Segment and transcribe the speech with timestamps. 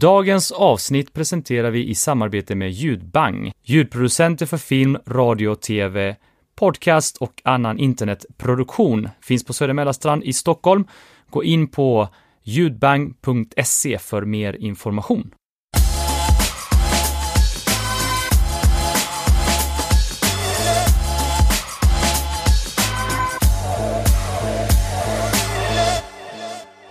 [0.00, 6.16] Dagens avsnitt presenterar vi i samarbete med Ljudbang, ljudproducenter för film, radio, tv,
[6.54, 9.08] podcast och annan internetproduktion.
[9.22, 10.84] Finns på Söder i Stockholm.
[11.30, 12.08] Gå in på
[12.42, 15.34] ljudbang.se för mer information.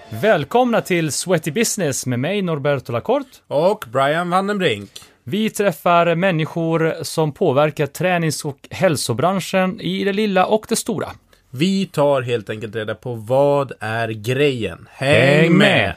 [0.10, 3.30] Välkomna till Sweaty Business med mig Norberto Lacorte.
[3.48, 4.90] Och Brian Vandenbrink.
[5.24, 11.08] Vi träffar människor som påverkar tränings och hälsobranschen i det lilla och det stora.
[11.50, 14.88] Vi tar helt enkelt reda på vad är grejen.
[14.92, 15.94] Häng, Häng med!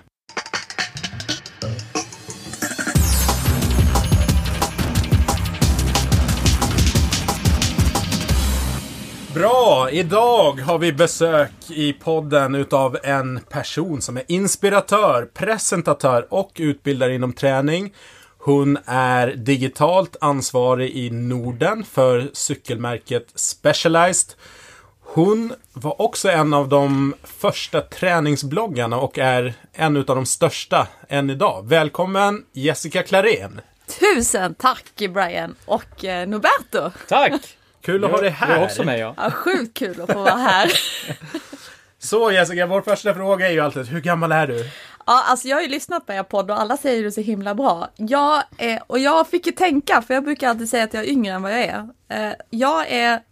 [9.34, 9.90] Bra!
[9.90, 17.14] Idag har vi besök i podden utav en person som är inspiratör, presentatör och utbildare
[17.14, 17.94] inom träning.
[18.38, 24.34] Hon är digitalt ansvarig i Norden för cykelmärket Specialized.
[25.00, 31.30] Hon var också en av de första träningsbloggarna och är en av de största än
[31.30, 31.68] idag.
[31.68, 33.60] Välkommen Jessica Klarén!
[34.00, 36.90] Tusen tack Brian och eh, Norberto.
[37.09, 37.56] Tack!
[37.82, 38.64] Kul att ha dig är här!
[38.64, 39.14] också med ja.
[39.16, 40.73] Ja, sjukt kul att få vara här.
[41.98, 44.70] Så Jessica, vår första fråga är ju alltid, hur gammal är du?
[45.06, 47.54] Ja, alltså jag har ju lyssnat på er podd och alla säger det så himla
[47.54, 47.88] bra.
[47.96, 51.09] Jag är, och jag fick ju tänka, för jag brukar alltid säga att jag är
[51.09, 51.88] yngre än vad jag är.
[52.09, 53.22] Eh, jag är,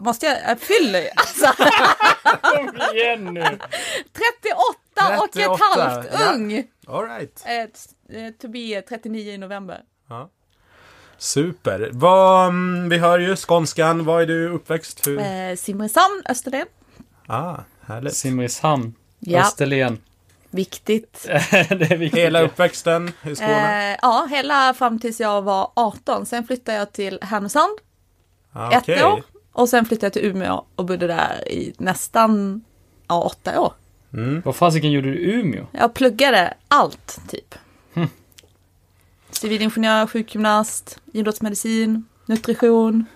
[0.00, 1.46] måste jag, jag fyller alltså
[2.42, 3.40] Kom igen nu!
[3.42, 3.58] 38,
[5.18, 6.32] och ett 38, halvt, ja.
[6.34, 6.64] ung.
[6.86, 7.44] All right.
[7.46, 9.80] Eh, eh, to be 39 i november.
[11.22, 11.90] Super.
[11.92, 14.04] Vad, mm, vi hör ju skånskan.
[14.04, 15.06] Var är du uppväxt?
[15.06, 15.18] Hur?
[15.18, 16.66] Eh, Simrishamn, Österlen.
[17.26, 17.56] Ah,
[17.86, 18.14] härligt.
[18.14, 19.40] Simrishamn, Ja.
[19.40, 19.98] Österlen.
[20.50, 21.22] Viktigt.
[21.26, 22.20] det är viktigt.
[22.20, 23.92] Hela uppväxten i Skåne?
[23.92, 26.26] Eh, ja, hela fram tills jag var 18.
[26.26, 27.78] Sen flyttade jag till Härnösand.
[28.52, 29.04] ah, ett okej.
[29.04, 29.22] år.
[29.52, 32.64] Och sen flyttade jag till Umeå och bodde där i nästan
[33.08, 33.72] ja, åtta år.
[34.44, 35.66] Vad fasiken gjorde du i Umeå?
[35.72, 37.54] Jag pluggade allt, typ.
[39.42, 43.06] Civilingenjör, sjukgymnast, idrottsmedicin, nutrition.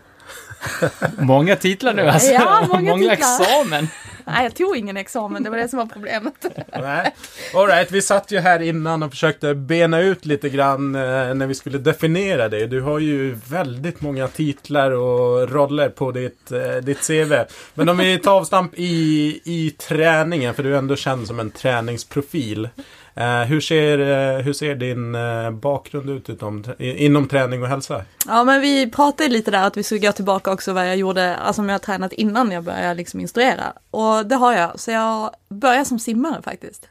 [1.19, 2.33] Många titlar nu alltså.
[2.33, 3.13] Ja, många titlar.
[3.13, 3.89] examen.
[4.25, 6.47] Nej, jag tog ingen examen, det var det som var problemet.
[6.81, 7.15] Nej.
[7.55, 11.47] All right, vi satt ju här innan och försökte bena ut lite grann eh, när
[11.47, 12.67] vi skulle definiera dig.
[12.67, 17.33] Du har ju väldigt många titlar och roller på ditt, eh, ditt CV.
[17.75, 21.51] Men om vi tar avstamp i, i träningen, för du är ändå känd som en
[21.51, 22.69] träningsprofil.
[23.17, 28.05] Eh, hur, ser, eh, hur ser din eh, bakgrund ut utom, inom träning och hälsa?
[28.27, 31.37] Ja, men vi pratade lite där att vi skulle gå tillbaka också vad jag gjorde,
[31.37, 33.73] alltså om jag har tränat innan jag började liksom instruera.
[33.91, 36.89] Och det har jag, så jag började som simmare faktiskt.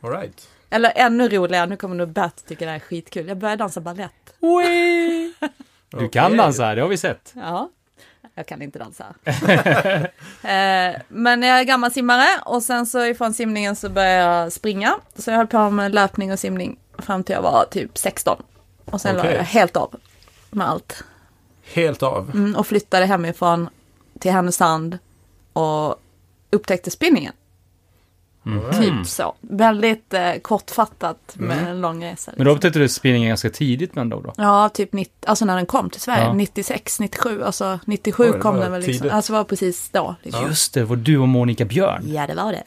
[0.00, 0.48] All right.
[0.70, 3.28] Eller ännu roligare, nu kommer nog Bert tycka det här är skitkul.
[3.28, 4.12] Jag började dansa ballett.
[5.90, 7.32] Du kan dansa, det har vi sett.
[7.36, 7.70] Ja,
[8.36, 9.04] jag kan inte dansa.
[10.42, 14.94] eh, men jag är gammal simmare och sen så ifrån simningen så började jag springa.
[15.16, 18.42] Så jag höll på med löpning och simning fram till jag var typ 16.
[18.84, 19.30] Och sen Okej.
[19.30, 19.94] la jag helt av
[20.50, 21.04] med allt.
[21.64, 22.30] Helt av.
[22.34, 23.68] Mm, och flyttade hemifrån
[24.18, 24.98] till Härnösand
[25.52, 25.96] och
[26.50, 27.32] upptäckte spinningen.
[28.72, 29.34] Typ så.
[29.40, 32.32] Väldigt eh, kortfattat med en lång resa.
[32.36, 32.56] Men då liksom.
[32.56, 34.32] upptäckte du spinningen ganska tidigt med ändå då?
[34.36, 36.32] Ja, typ 90, alltså när den kom till Sverige, Ja.
[36.32, 39.10] 96, 97, alltså 97 Oj, kom den väl liksom.
[39.10, 40.14] Alltså var precis då.
[40.22, 40.46] Liksom.
[40.46, 42.02] Just det, var du och Monica Björn.
[42.06, 42.64] Ja, det var det.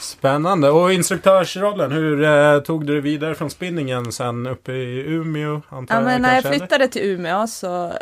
[0.00, 0.70] Spännande.
[0.70, 5.62] Och instruktörsrollen, hur eh, tog du dig vidare från spinningen sen uppe i Umeå?
[5.68, 7.92] Antar Ja, men när jag flyttade till Umeå så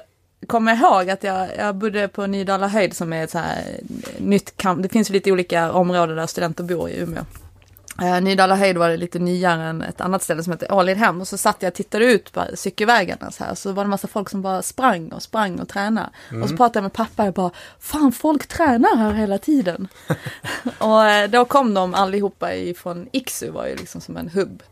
[0.46, 3.80] kommer jag ihåg att jag, jag bodde på Nydala höjd som är ett så här
[4.18, 4.82] nytt kamp.
[4.82, 7.24] Det finns lite olika områden där studenter bor i Umeå.
[8.02, 11.28] Eh, Nydala höjd var det lite nyare än ett annat ställe som heter Ålidhem och
[11.28, 14.30] så satt jag och tittade ut på cykelvägarna så här så var det massa folk
[14.30, 16.10] som bara sprang och sprang och tränade.
[16.42, 19.88] Och så pratade jag med pappa och bara Fan folk tränar här hela tiden.
[20.78, 24.62] och eh, då kom de allihopa ifrån Iksu var ju liksom som en hubb.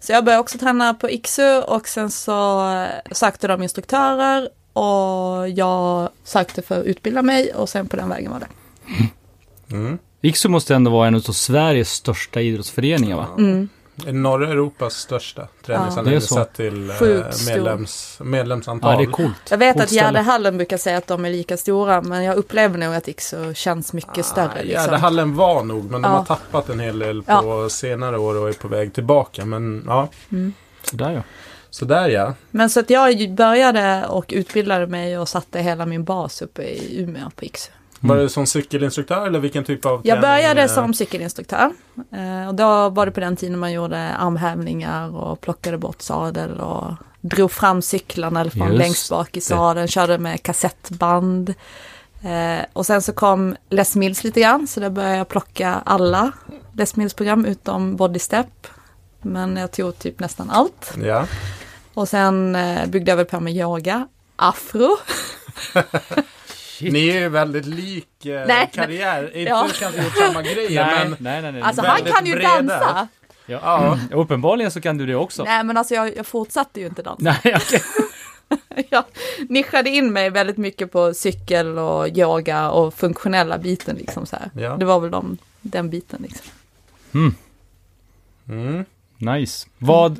[0.00, 5.48] Så jag började också träna på Iksu och sen så eh, sökte de instruktörer och
[5.48, 8.48] jag sökte för att utbilda mig och sen på den vägen var det.
[10.20, 13.26] Iksu måste ändå vara en av Sveriges största idrottsföreningar va?
[13.38, 13.68] Mm.
[14.06, 18.92] Norra Europas största träningsanläggning Ja, sett till eh, Sjukt medlems, medlemsantal.
[18.92, 19.34] Ja, det är coolt.
[19.50, 19.92] Jag vet Coolt att.
[19.92, 23.92] Gärdehallen brukar säga att de är lika stora men jag upplever nog att Iksu känns
[23.92, 24.50] mycket större.
[24.58, 24.84] Ah, Liksom.
[24.84, 26.18] Gärdehallen var nog, men de Ja.
[26.18, 29.44] har tappat en hel del på senare år och är på väg tillbaka.
[29.44, 30.08] Men ja,
[30.82, 31.22] Sådär ja.
[31.74, 32.34] Sådär ja.
[32.50, 37.00] Men så att jag började och utbildade mig och satte hela min bas uppe i
[37.02, 37.70] Umeå på Iksu.
[38.00, 41.72] Var det som cykelinstruktör eller vilken typ av Jag började eh, som cykelinstruktör.
[42.12, 46.60] Eh, och då var det på den tiden man gjorde armhävningar och plockade bort sadel
[46.60, 51.54] och drog fram cyklarna från Just längst bak i sadeln, körde med kassettband.
[52.22, 56.32] Eh, och sen så kom Les Mills lite grann, så då började jag plocka alla
[56.72, 58.66] Les Mills-program utom Body Step.
[59.22, 60.94] Men jag tog typ nästan allt.
[61.04, 61.26] Ja.
[61.94, 64.96] Och sen eh, byggde jag väl på med yoga, afro.
[66.80, 68.70] Ni är ju väldigt lik eh, Nej.
[68.74, 69.36] karriär.
[69.36, 69.68] Inte Ja.
[69.80, 71.62] kanske gjort samma grejer nej, men nej, nej, nej.
[71.62, 72.48] Alltså han kan ju breda.
[72.62, 73.08] dansa.
[73.46, 73.58] ja.
[73.62, 73.98] ja.
[74.16, 75.44] Uppenbarligen så kan du det också.
[75.44, 77.36] Nej men alltså jag, jag fortsatte ju inte dansa.
[77.44, 77.82] Nej, okej.
[78.90, 79.04] jag
[79.48, 84.50] nischade in mig väldigt mycket på cykel och yoga och funktionella biten liksom så här.
[84.62, 84.76] Ja.
[84.76, 86.46] Det var väl de, den biten liksom.
[88.48, 88.84] Mm.
[89.18, 89.68] Nice.
[89.78, 90.18] Vad,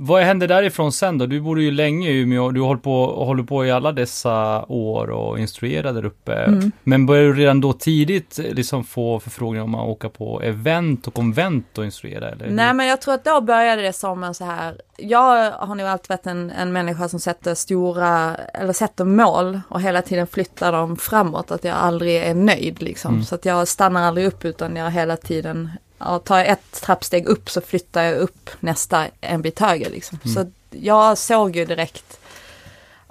[0.00, 1.26] vad hände därifrån sen då?
[1.26, 5.10] Du bodde ju länge i Umeå, du håller på, håller på i alla dessa år
[5.10, 6.34] och instruerar där uppe.
[6.34, 6.72] Mm.
[6.84, 11.06] Men började du redan då tidigt eh, liksom få förfrågningar om att åka på event
[11.06, 12.28] och konvent och instruera?
[12.30, 12.50] Eller?
[12.50, 15.86] Nej men jag tror att då började det som en så här, jag har nog
[15.86, 20.72] alltid varit en, en människa som sätter stora, eller sätter mål och hela tiden flyttar
[20.72, 23.14] dem framåt, att jag aldrig är nöjd liksom.
[23.14, 23.24] Mm.
[23.24, 27.26] Så att jag stannar aldrig upp utan jag hela tiden, ja, tar jag ett trappsteg
[27.26, 30.18] upp så flyttar jag upp nästa en bit högre liksom.
[30.24, 30.34] Mm.
[30.34, 32.20] Så jag såg ju direkt,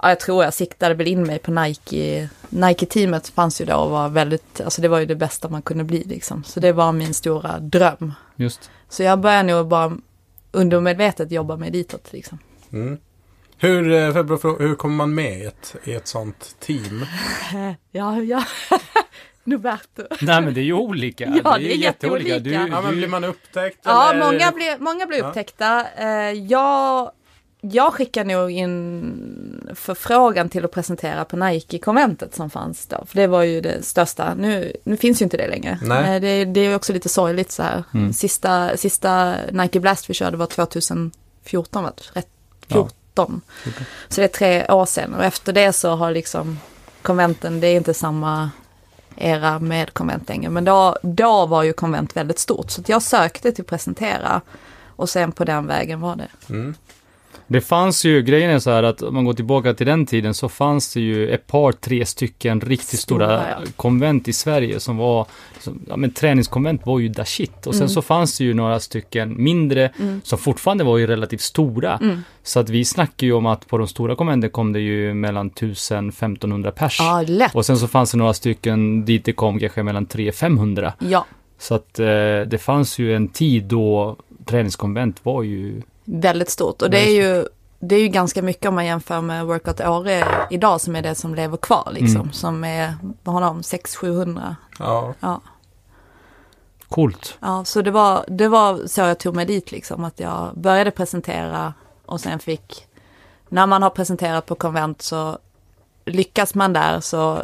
[0.02, 3.90] ja jag tror jag siktade väl in mig på Nike, Nike-teamet fanns ju då och
[3.90, 6.44] var väldigt, alltså det var ju det bästa man kunde bli liksom.
[6.44, 8.12] Så det var min stora dröm.
[8.36, 8.70] Just.
[8.88, 9.98] Så jag börjar nog bara
[10.52, 12.38] undermedvetet jobba mig ditåt liksom.
[12.72, 12.98] Mm.
[13.60, 14.14] Hur, eh,
[14.58, 17.06] hur kommer man med i ett, i ett sånt team?
[17.90, 18.44] Ja, ja.
[19.48, 20.02] Nuberto.
[20.20, 21.24] Nej men det är ju olika.
[21.44, 22.38] Ja, ju det är jätteolika.
[22.38, 23.78] Du, Ja, men blir man upptäckt?
[23.82, 24.24] Ja, eller?
[24.24, 25.28] många blir, många blir Ja.
[25.28, 25.86] upptäckta.
[25.96, 27.10] Eh, jag,
[27.60, 33.04] jag skickar nog in förfrågan till att presentera på Nike-konventet som fanns då.
[33.06, 34.34] För det var ju det största.
[34.34, 35.78] Nu, nu finns ju inte det längre.
[35.82, 36.14] Nej.
[36.14, 37.84] Eh, det, det är ju också lite sorgligt så här.
[37.94, 38.12] Mm.
[38.12, 41.92] Sista, sista Nike Blast vi körde var 2014, va?
[42.12, 42.26] Rätt-
[42.70, 42.88] Ja.
[43.14, 43.40] 14.
[44.08, 46.58] Så det är tre år sedan och efter det så har liksom
[47.02, 48.50] konventen, det är inte samma
[49.20, 50.50] era med konvent längre.
[50.50, 54.40] Men då, då var ju konvent väldigt stort så att jag sökte till presentera
[54.86, 56.28] och sen på den vägen var det.
[56.48, 56.74] Mm
[57.48, 60.34] det fanns ju, grejen är så här att om man går tillbaka till den tiden
[60.34, 63.66] så fanns det ju ett par, tre stycken riktigt stora, Stora, ja.
[63.76, 65.26] konvent i Sverige som var,
[65.60, 67.66] som, ja men träningskonvent var ju da shit.
[67.66, 67.88] Och sen Mm.
[67.88, 70.20] så fanns det ju några stycken mindre Mm.
[70.24, 71.98] som fortfarande var ju relativt stora.
[72.02, 72.22] Mm.
[72.42, 75.50] Så att vi snackar ju om att på de stora konventen kom det ju mellan
[75.50, 76.96] 1000-1500 pers.
[77.00, 77.54] Ja, lätt.
[77.54, 80.92] Och sen så fanns det några stycken dit det kom kanske mellan 300-500.
[80.98, 81.26] Ja,
[81.58, 82.06] Så att eh,
[82.46, 86.82] det fanns ju en tid då träningskonvent var ju väldigt stort.
[86.82, 87.46] Och det är ju
[87.80, 91.14] det är ju ganska mycket om man jämför med Workout Åre idag som är det
[91.14, 92.20] som lever kvar liksom.
[92.20, 92.32] Mm.
[92.32, 94.54] Som är, vad har de, 600-700?
[94.78, 95.14] Ja.
[95.20, 95.40] Ja.
[96.88, 97.38] coolt.
[97.40, 100.90] Ja, så det var, det var så jag tog mig dit liksom, att jag började
[100.90, 101.74] presentera
[102.06, 102.86] och sen fick,
[103.48, 105.38] när man har presenterat på konvent så
[106.04, 107.42] lyckas man där så,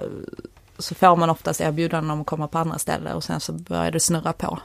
[0.78, 3.90] så får man oftast erbjudanden om att komma på andra ställen och sen så börjar
[3.90, 4.58] det snurra på.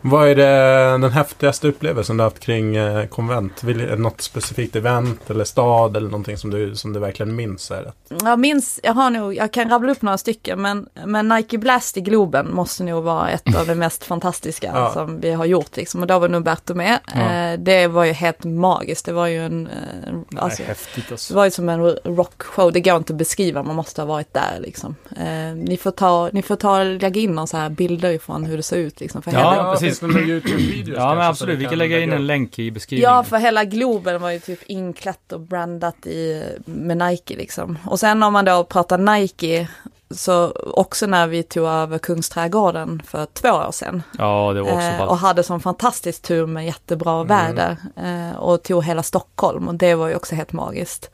[0.00, 3.64] Vad är det, den häftigaste upplevelsen du har haft kring eh, konvent?
[3.64, 7.70] Vill, det något specifikt event eller stad eller någonting som du, som du verkligen minns?
[7.70, 7.92] Är det?
[8.24, 11.96] Jag minns, jag har nog, jag kan rabbla upp några stycken, men, men Nike Blast
[11.96, 14.90] i Globen måste nog vara ett av de mest fantastiska Ja.
[14.92, 16.00] som vi har gjort liksom.
[16.00, 16.98] Och då var nog Berto med.
[17.14, 17.20] Ja.
[17.20, 21.14] Eh, det var ju helt magiskt, det var ju en, eh, alltså, Nej, häftigt Det
[21.14, 21.34] alltså.
[21.34, 24.58] var ju som en rockshow, det går inte att beskriva, man måste ha varit där
[24.60, 24.96] liksom.
[25.16, 28.56] Eh, ni får ta, ni får ta, lägga in några så här bilder ifrån hur
[28.56, 29.22] det såg ut liksom.
[29.22, 30.00] För Ja, hela, precis.
[30.00, 33.10] Finns det några YouTube-videos Ja men absolut, vi kan lägga in en länk i beskrivningen.
[33.14, 37.78] ja, för hela Globen var ju typ inklätt och brandat i, med Nike liksom.
[37.84, 39.68] Och sen om man då pratar Nike,
[40.10, 44.02] så också när vi tog över Kungsträdgården för två år sedan.
[44.18, 47.76] Ja, det var också Eh, och hade sån fantastisk tur med jättebra väder.
[47.96, 51.10] Eh, och tog hela Stockholm och det var ju också helt magiskt.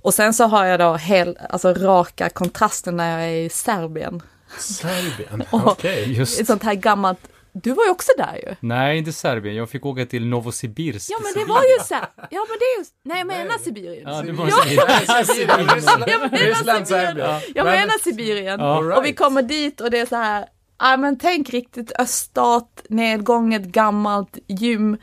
[0.00, 4.22] Och sen så har jag då hel, alltså raka kontrasten när jag är i Serbien.
[4.58, 5.44] Serbien?
[5.50, 6.12] Okej.
[6.12, 6.40] Just.
[6.40, 7.18] Ett sånt här gammalt,
[7.52, 8.54] du var ju också där ju.
[8.60, 9.54] Nej, inte Serbien.
[9.56, 11.10] Jag fick åka till Novosibirsk.
[11.10, 13.58] Ja men det var ju så här, ja men det är ju, nej jag menar
[13.58, 14.02] Sibirien.
[14.06, 16.86] Ja, Ja, var Ja, Sibirien, Ryssland, Jag menar Sibirien.
[16.86, 17.40] Serbien.
[17.54, 18.60] Jag Men- menar Sibirien.
[18.60, 18.98] Right.
[18.98, 20.46] Och vi kommer dit och det är så här,
[20.78, 24.96] ja men tänk riktigt öststat, nedgånget, gammalt gym.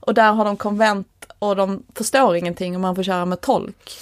[0.00, 3.92] Och där har de konvent och de förstår ingenting och man får köra med tolk.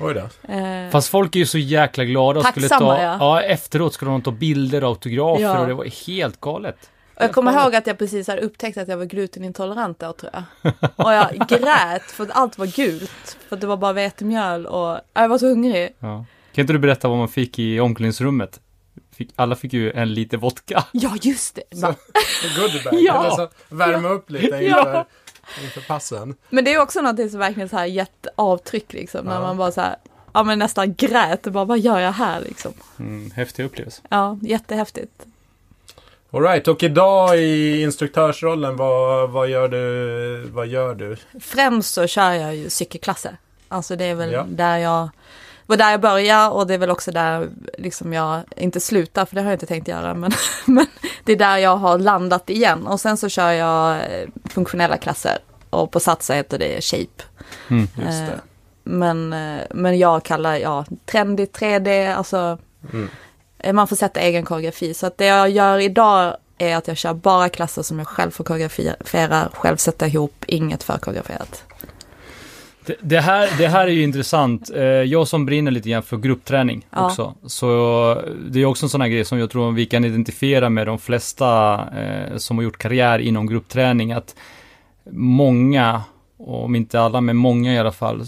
[0.00, 0.52] Oj då.
[0.52, 3.16] Eh, Fast folk är ju så jäkla glada och skulle Tacksamma, ta, ja.
[3.20, 3.42] ja.
[3.42, 5.60] efteråt skulle de ta bilder och autografer Ja.
[5.60, 6.90] och det var helt galet.
[7.14, 10.32] Och jag kommer ihåg att jag precis hade upptäckt att jag var glutenintolerant då tror
[10.32, 10.72] jag.
[10.96, 13.36] Och jag grät för att allt var gult.
[13.48, 15.94] För att det var bara vetemjöl och jag var så hungrig.
[15.98, 16.24] Ja.
[16.52, 18.60] Kan inte du berätta vad man fick i omklädningsrummet?
[19.16, 20.84] fick, alla fick ju en liter vodka.
[20.92, 21.76] Ja, just det.
[21.76, 21.86] Så,
[22.60, 22.94] goodiebag.
[22.94, 23.20] Ja.
[23.24, 24.78] Eller så värma upp lite Ja.
[24.78, 25.04] inför,
[25.64, 26.34] inför passen.
[26.50, 29.24] Men det är också något som verkligen så här gett avtryck liksom.
[29.26, 29.40] När Ja.
[29.40, 29.96] man bara så här,
[30.32, 32.72] ja men nästan grät och bara, vad gör jag här liksom?
[32.98, 34.02] Mm, häftig upplevelse.
[34.08, 35.26] Ja, jättehäftigt.
[36.34, 41.16] Alright, och idag i instruktörsrollen, vad, vad, gör du, vad gör du?
[41.40, 43.36] Främst så kör jag ju cykelklasser.
[43.68, 44.44] Alltså det är väl Ja.
[44.48, 45.08] där jag
[45.66, 47.48] var där jag började och det är väl också där
[47.78, 50.32] liksom jag inte slutar för det har jag inte tänkt göra men,
[50.66, 50.86] men
[51.24, 55.38] det är där jag har landat igen och sen så kör jag eh, funktionella klasser
[55.70, 57.22] och på Satsa heter det Shape.
[57.68, 57.82] Mm.
[57.96, 58.40] Just Eh, det.
[58.84, 62.58] Men, eh, men jag kallar, ja, trendigt 3D, alltså
[62.92, 63.08] Mm.
[63.62, 64.94] Eh, man får sätta egen koreografi.
[64.94, 68.30] Så att det jag gör idag är att jag kör bara klasser som jag själv
[68.30, 71.64] får koreografera, själv sätta ihop, inget förkoreograferat.
[72.86, 74.70] Det, det, här, det här är ju intressant.
[74.74, 77.06] Eh, Jag som brinner lite grann för gruppträning Ja.
[77.06, 77.34] också.
[77.46, 80.86] Så det är också en sån här grej som jag tror vi kan identifiera med
[80.86, 84.12] de flesta eh, som har gjort karriär inom gruppträning.
[84.12, 84.34] Att
[85.10, 86.02] många,
[86.38, 88.24] om inte alla, men många i alla fall,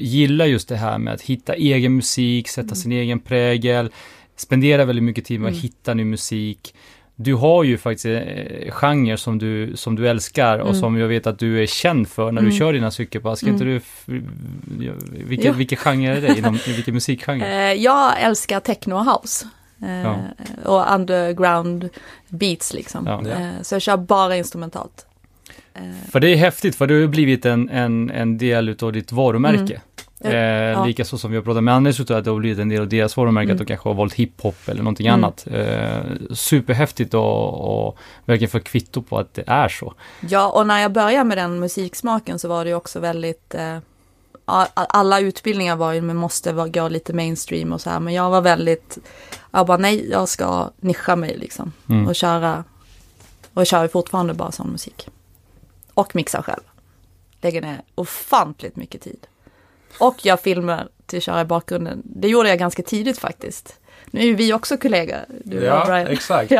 [0.00, 3.90] gillar just det här med att hitta egen musik, sätta sin egen prägel,
[4.40, 5.62] spendera väldigt mycket tid med att Mm.
[5.62, 6.74] hitta ny musik.
[7.20, 10.80] Du har ju faktiskt eh, genre som du, som du älskar och Mm.
[10.80, 12.50] som jag vet att du är känd för när Mm.
[12.52, 13.40] du kör dina cykelpass.
[13.40, 13.80] Kan inte Mm.
[14.06, 14.22] du,
[15.24, 16.38] vilken, vilken genre är det?
[16.38, 17.46] Inom, i vilken musikgenre?
[17.72, 19.46] Eh, Jag älskar techno och house.
[19.82, 20.18] eh, Ja.
[20.64, 21.88] Och underground
[22.28, 23.06] beats liksom.
[23.06, 23.28] Ja.
[23.30, 25.04] Eh, Så jag kör bara instrumentalt.
[26.10, 29.12] För det är häftigt, för det har ju blivit en, en, en del utav ditt
[29.12, 29.58] varumärke.
[29.58, 29.80] Mm.
[30.20, 30.84] Eh, Ja.
[30.84, 32.88] Likaså som vi har pratat med Anders, utav att det har blivit en del av
[32.88, 33.54] deras varumärke, Mm.
[33.54, 35.24] att de kanske har valt hiphop eller någonting Mm.
[35.24, 35.46] annat.
[35.50, 39.94] Eh, superhäftigt och, och verkligen få kvitto på att det är så.
[40.20, 43.78] Ja, och när jag började med den musiksmaken så var det ju också väldigt eh,
[44.74, 48.40] alla utbildningar var ju, men måste gå lite mainstream och så här, men jag var
[48.40, 48.98] väldigt,
[49.50, 52.06] jag bara nej, jag ska nischa mig liksom Mm.
[52.06, 52.64] och köra,
[53.54, 55.08] och jag kör fortfarande bara sån musik.
[55.94, 56.62] Och mixar själv.
[57.40, 59.26] Lägger ner ofantligt mycket tid.
[59.98, 62.02] Och jag filmar till att köra i bakgrunden.
[62.04, 63.74] Det gjorde jag ganska tidigt faktiskt.
[64.10, 66.06] Nu är ju vi också kollegor, du och Ja, Brian.
[66.06, 66.50] exakt.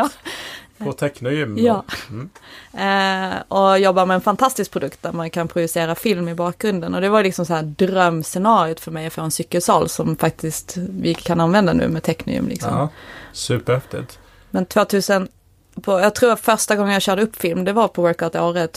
[0.79, 0.85] Ja.
[0.85, 1.57] På Technogym.
[1.57, 1.83] Ja.
[2.09, 2.29] Mm.
[2.73, 6.95] Eh, och jobbar med en fantastisk produkt där man kan projicera film i bakgrunden.
[6.95, 10.77] Och det var liksom så här drömscenariot för mig att få en cykelsal som faktiskt
[10.77, 12.47] vi kan använda nu med Technium.
[12.47, 12.73] Liksom.
[12.73, 12.89] Ja,
[13.33, 14.19] superhäftigt.
[14.51, 15.27] Men 2000,
[15.81, 18.67] på, jag tror första gången jag körde upp film, det var på Workout Åre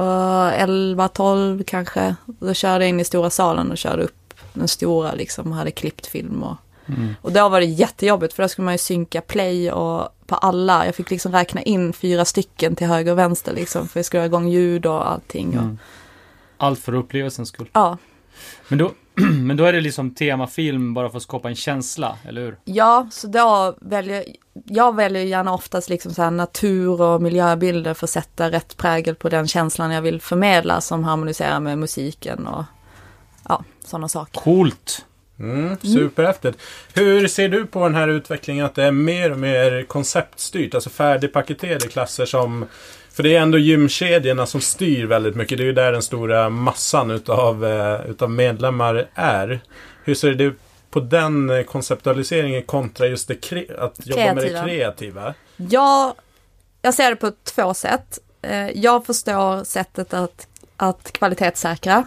[0.00, 2.14] 2011, 12 kanske.
[2.26, 6.06] Då körde jag in i stora salen och körde upp den stora liksom, hade klippt
[6.06, 6.42] film.
[6.42, 6.56] Och,
[6.88, 7.14] Mm.
[7.22, 10.86] och då var det jättejobbigt för då skulle man ju synka play och på alla.
[10.86, 14.20] Jag fick liksom räkna in fyra stycken till höger och vänster liksom för jag skulle
[14.20, 15.48] ha igång ljud och allting.
[15.48, 15.78] Och, Mm.
[16.56, 17.68] Allt för upplevelsens skull.
[17.72, 17.96] Ja,
[18.68, 18.90] Men då,
[19.42, 22.58] men då är det liksom temafilm bara för att skapa en känsla, eller hur?
[22.64, 24.24] Ja, så då väljer
[24.64, 29.28] jag väljer gärna oftast liksom så natur och miljöbilder för att sätta rätt prägel på
[29.28, 32.64] den känslan jag vill förmedla som harmoniserar med musiken och
[33.48, 34.40] ja, sådana saker.
[34.40, 35.04] Coolt!
[35.40, 36.58] Mm, superhäftigt.
[36.94, 40.74] Hur ser du på den här utvecklingen att det är mer och mer konceptstyrt?
[40.74, 42.66] Alltså färdigpaketerade klasser som...
[43.12, 45.58] För det är ändå gymkedjorna som styr väldigt mycket.
[45.58, 49.60] Det är ju där den stora massan utav, eh, utav medlemmar är.
[50.04, 50.54] Hur ser du
[50.90, 54.64] på den konceptualiseringen kontra just det kre- att jobba med det Kreativa.
[54.64, 55.34] kreativa?
[55.56, 56.14] Jag,
[56.82, 58.18] jag ser det på två sätt.
[58.42, 62.04] Eh, Jag förstår sättet att, att kvalitetssäkra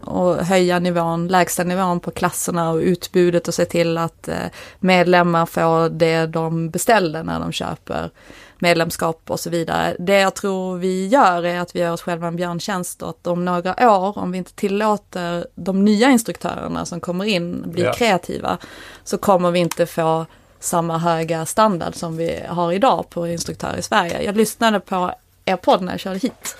[0.00, 4.34] och höja nivån, lägsta nivån på klasserna och utbudet och se till att eh,
[4.78, 8.10] medlemmar får det de beställde när de köper
[8.58, 9.96] medlemskap och så vidare.
[9.98, 13.44] Det jag tror vi gör är att vi gör oss själva en björntjänst att om
[13.44, 17.92] några år, om vi inte tillåter de nya instruktörerna som kommer in bli Ja.
[17.92, 18.58] kreativa,
[19.04, 20.26] så kommer vi inte få
[20.60, 24.22] samma höga standard som vi har idag på instruktörer i Sverige.
[24.22, 25.14] Jag lyssnade på
[25.50, 26.56] er podd när jag körde hit.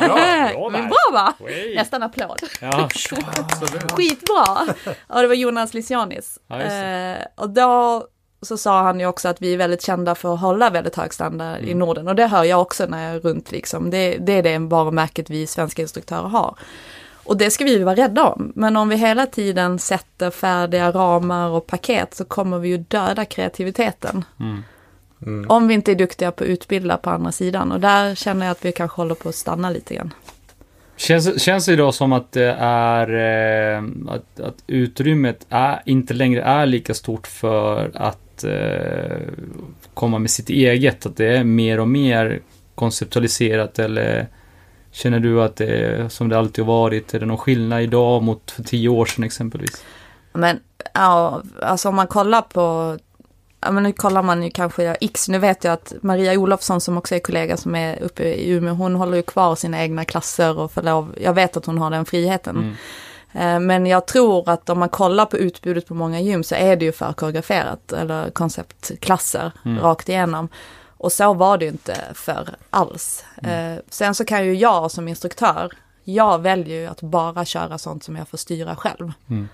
[0.00, 0.08] bra,
[0.54, 1.34] bra bra va?
[1.46, 1.74] Wey.
[1.74, 2.42] Nästan applåd.
[2.60, 2.88] Ja.
[3.90, 4.74] Skitbra!
[5.06, 6.38] Och det var Jonas Lysianis.
[6.46, 8.04] Ja, eh, och då
[8.42, 11.14] så sa han ju också att vi är väldigt kända för att hålla väldigt hög
[11.14, 12.08] standard i Norden.
[12.08, 13.90] Och det hör jag också när jag är runt liksom.
[13.90, 16.54] Det, det är det varumärket vi svenska instruktörer har.
[17.24, 18.52] Och det ska vi ju vara rädda om.
[18.54, 23.24] Men om vi hela tiden sätter färdiga ramar och paket så kommer vi ju döda
[23.24, 24.24] kreativiteten.
[24.40, 24.62] Mm.
[25.26, 25.50] Mm.
[25.50, 27.72] Om vi inte är duktiga på att utbilda på andra sidan.
[27.72, 30.14] Och där känner jag att vi kanske håller på att stanna lite grann.
[30.96, 33.08] Känns, känns det idag som att det är
[33.76, 39.18] eh, att, att utrymmet är, inte längre är lika stort för att eh,
[39.94, 41.06] komma med sitt eget?
[41.06, 42.40] Att det är mer och mer
[42.74, 44.26] konceptualiserat eller
[44.90, 47.14] känner du att det är som det alltid har varit?
[47.14, 49.84] Är det någon skillnad idag mot för tio år sedan exempelvis?
[50.32, 50.60] Men
[50.94, 52.98] Ja, alltså om man kollar på,
[53.60, 56.98] ja men nu kollar man ju kanske X, nu vet jag att Maria Olofsson som
[56.98, 60.58] också är kollega som är uppe i Umeå, hon håller ju kvar sina egna klasser
[60.58, 62.56] och får lov, jag vet att hon har den friheten.
[62.56, 62.74] Mm.
[63.32, 66.76] Eh, Men jag tror att om man kollar på utbudet på många gym så är
[66.76, 69.82] det ju för koreograferat eller konceptklasser Mm.
[69.82, 70.48] rakt igenom.
[70.96, 73.24] Och så var det ju inte för alls.
[73.42, 73.74] Mm.
[73.76, 75.72] Eh, Sen så kan ju jag som instruktör,
[76.04, 79.12] jag väljer ju att bara köra sånt som jag får styra själv.
[79.30, 79.48] Mm.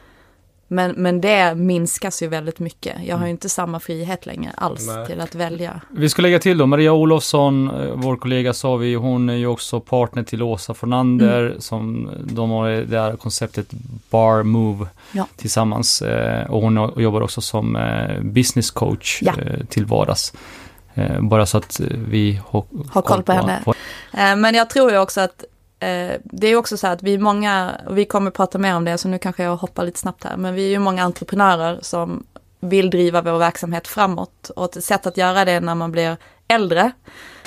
[0.68, 2.96] Men, men det minskas ju väldigt mycket.
[3.06, 5.06] Jag har ju inte samma frihet längre alls Nej.
[5.06, 5.80] till att välja.
[5.90, 9.46] Vi ska lägga till då, Maria Olofsson, eh, vår kollega sa vi, hon är ju
[9.46, 11.60] också partner till Åsa Fornander, Mm.
[11.60, 13.66] som de har det här konceptet
[14.10, 15.26] Bar Move Ja.
[15.36, 16.02] tillsammans.
[16.02, 19.32] Eh, och hon jobbar också som eh, business coach Ja.
[19.68, 20.32] till vardags.
[21.20, 23.62] Bara så att vi har, Har koll på henne.
[24.12, 25.44] Eh, Men jag tror ju också att
[26.22, 28.76] det är ju också så här att vi är många, och vi kommer prata mer
[28.76, 31.02] om det, så nu kanske jag hoppar lite snabbt här, men vi är ju många
[31.02, 32.26] entreprenörer som
[32.60, 34.50] vill driva vår verksamhet framåt.
[34.56, 36.16] Och ett sätt att göra det när man blir
[36.48, 36.90] äldre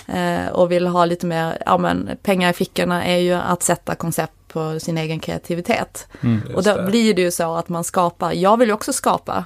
[0.08, 3.96] eh, och vill ha lite mer ja, men, pengar i fickorna är ju att sätta
[3.96, 6.08] koncept på sin egen kreativitet.
[6.22, 6.42] Mm.
[6.56, 9.46] Och då blir det ju så att man skapar, jag vill ju också skapa.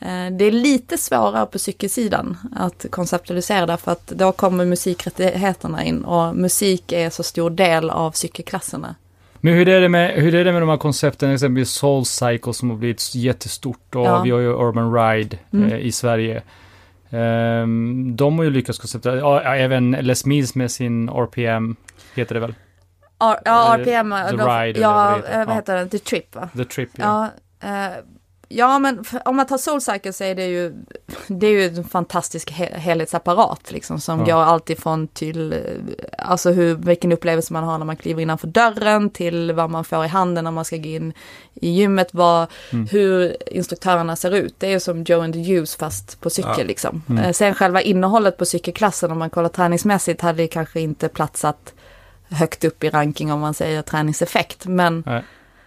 [0.00, 6.04] Eh, Det är lite svårare på cykelsidan att konceptualisera därför att då kommer musikrättigheterna in
[6.04, 8.94] och musik är så stor del av cykelklasserna.
[9.40, 12.52] Men hur är, det med, hur är det med de här koncepten, exempelvis Soul Cycle
[12.54, 14.22] som har blivit jättestort och Ja.
[14.22, 15.72] vi har ju Urban Ride Mm.
[15.72, 16.42] eh, i Sverige.
[17.10, 21.76] Ehm, de har ju lyckats konceptualisera, ja, även Les Mills med sin RPM,
[22.14, 22.50] heter det väl?
[23.24, 24.92] R- ja, RPM, The de- Ride ja,
[25.46, 25.74] vad heter.
[25.74, 25.84] eh, Ja.
[25.84, 26.48] det, The Trip va?
[26.56, 27.28] The Trip, ja.
[27.60, 27.92] Ja, eh,
[28.48, 30.74] ja men om man tar Soulcycle så är det ju,
[31.26, 34.34] det är ju en fantastisk he- helhetsapparat liksom som Ja.
[34.36, 35.58] går alltifrån till, eh,
[36.18, 40.04] alltså hur, vilken upplevelse man har när man kliver innanför dörren till vad man får
[40.04, 41.12] i handen när man ska gå in
[41.54, 42.86] i gymmet, vad, Mm.
[42.90, 44.54] hur instruktörerna ser ut.
[44.58, 46.64] Det är ju som Joe and the Juice fast på cykel Ja.
[46.64, 47.02] liksom.
[47.08, 47.24] Mm.
[47.24, 51.72] Eh, sen själva innehållet på cykelklassen om man kollar träningsmässigt hade det kanske inte platsat
[52.30, 54.66] högt upp i ranking om man säger träningseffekt.
[54.66, 55.04] Men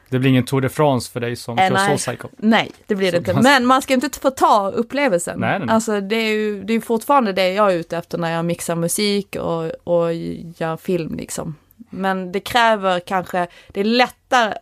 [0.09, 1.87] Det blir ingen Tour de France för dig som Eh, kör nej.
[1.87, 2.29] Soul Cycle.
[2.37, 3.33] Nej, det blir det inte.
[3.33, 5.39] kan- Men man ska inte få ta upplevelsen.
[5.39, 5.75] Nej, nej, nej.
[5.75, 8.75] Alltså det är ju det är fortfarande det jag är ute efter när jag mixar
[8.75, 10.13] musik och, och
[10.57, 11.55] gör film liksom.
[11.89, 14.53] Men det kräver kanske, det är lättare,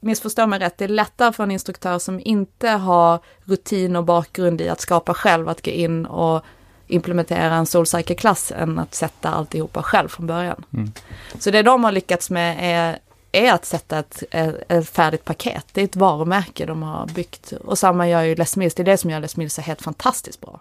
[0.00, 4.60] missförstå mig rätt, det är lättare för en instruktör som inte har rutin och bakgrund
[4.60, 6.44] i att skapa själv, att gå in och
[6.86, 10.64] implementera en soulcycle-klass än att sätta alltihopa själv från början.
[10.74, 10.92] Mm.
[11.38, 12.98] Så det de har lyckats med är,
[13.32, 15.66] är att sätta ett, ett, ett färdigt paket.
[15.72, 17.52] Det är ett varumärke de har byggt.
[17.52, 18.74] Och samma gör ju Les Mills.
[18.74, 20.60] Det är det som gör Les Mills så helt fantastiskt bra.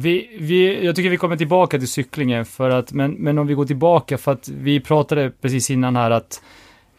[0.00, 3.54] Vi, vi, jag tycker vi kommer tillbaka till cyklingen för att, men, men om vi
[3.54, 6.42] går tillbaka för att vi pratade precis innan här att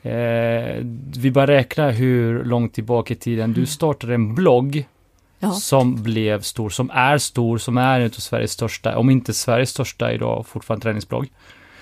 [0.01, 0.83] eh,
[1.17, 3.53] vi bara räknar hur långt tillbaka i tiden.
[3.53, 4.85] Du startade en blogg
[5.41, 5.51] Ja.
[5.51, 9.69] som blev stor, som är stor, som är en av Sveriges största, om inte Sveriges
[9.69, 11.27] största idag, fortfarande träningsblogg.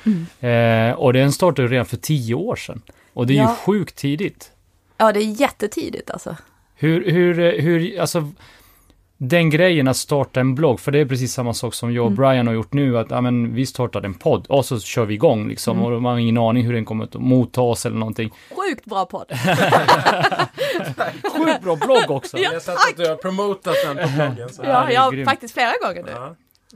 [0.06, 0.90] Mm.
[0.92, 2.82] Eh, och den startade ju redan för tio år sedan.
[3.14, 3.56] Och det är ju Ja.
[3.66, 4.52] sjukt tidigt.
[4.98, 6.38] Ja, det är jättetidigt alltså.
[6.76, 8.32] Hur, hur, hur, alltså
[9.18, 12.12] den grejen att starta en blogg, för det är precis samma sak som jag och
[12.12, 12.16] Mm.
[12.16, 15.14] Brian har gjort nu, att ja, men, vi startade en podd och så kör vi
[15.14, 15.94] igång liksom, Mm.
[15.94, 18.32] och man har ingen aning hur den kommer att mottas eller någonting.
[18.50, 19.32] Sjukt bra podd.
[21.38, 22.38] Sjukt bra blogg också!
[22.38, 24.50] Jag har sett att du har promotat den på bloggen.
[24.50, 24.62] Så.
[24.64, 26.12] Ja, Ja, jag har faktiskt flera gånger nu.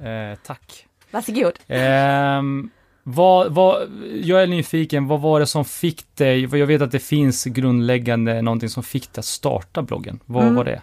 [0.03, 0.09] Ja.
[0.09, 0.85] Eh, tack.
[1.11, 1.59] Varsågod.
[1.67, 2.69] Ehm,
[3.03, 3.89] vad, vad,
[4.23, 7.43] jag är nyfiken, vad var det som fick dig, för jag vet att det finns
[7.45, 10.19] grundläggande någonting som fick dig att starta bloggen.
[10.25, 10.55] Vad Mm.
[10.55, 10.81] var det?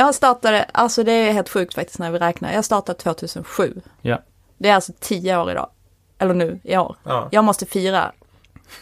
[0.00, 2.52] Jag startade, alltså det är helt sjukt faktiskt när vi räknar.
[2.52, 3.80] Jag startade 2007.
[4.02, 4.18] Ja.
[4.58, 5.70] Det är alltså tio år idag.
[6.18, 6.96] Eller nu, i år.
[7.04, 7.28] Ja.
[7.30, 8.12] Jag måste fira.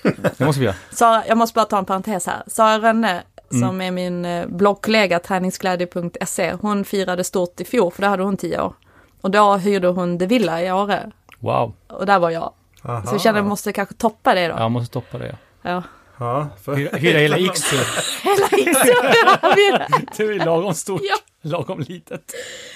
[0.02, 0.76] Det måste vi göra.
[0.92, 2.42] Sara, jag måste bara ta en parentes här.
[2.46, 3.80] Sara Rönne, som Mm.
[3.80, 8.60] är min eh, bloggkollega, träningsglädje.se, hon firade stort i fjol, för då hade hon tio
[8.60, 8.74] år.
[9.20, 11.10] Och då hyrde hon The Villa i Åre.
[11.38, 12.52] Wow, Och där var jag.
[12.82, 13.02] Aha.
[13.06, 14.54] Så jag kände att jag måste kanske toppa det då.
[14.58, 15.36] jag måste stoppa det.
[15.62, 15.70] Ja.
[15.70, 15.82] Ja.
[16.18, 16.74] Ja, för...
[16.74, 17.76] Hyra, hyra hela Iksu.
[18.22, 20.06] Hela historien.
[20.16, 21.16] Det är lagom stort, Ja.
[21.42, 22.32] lagom litet.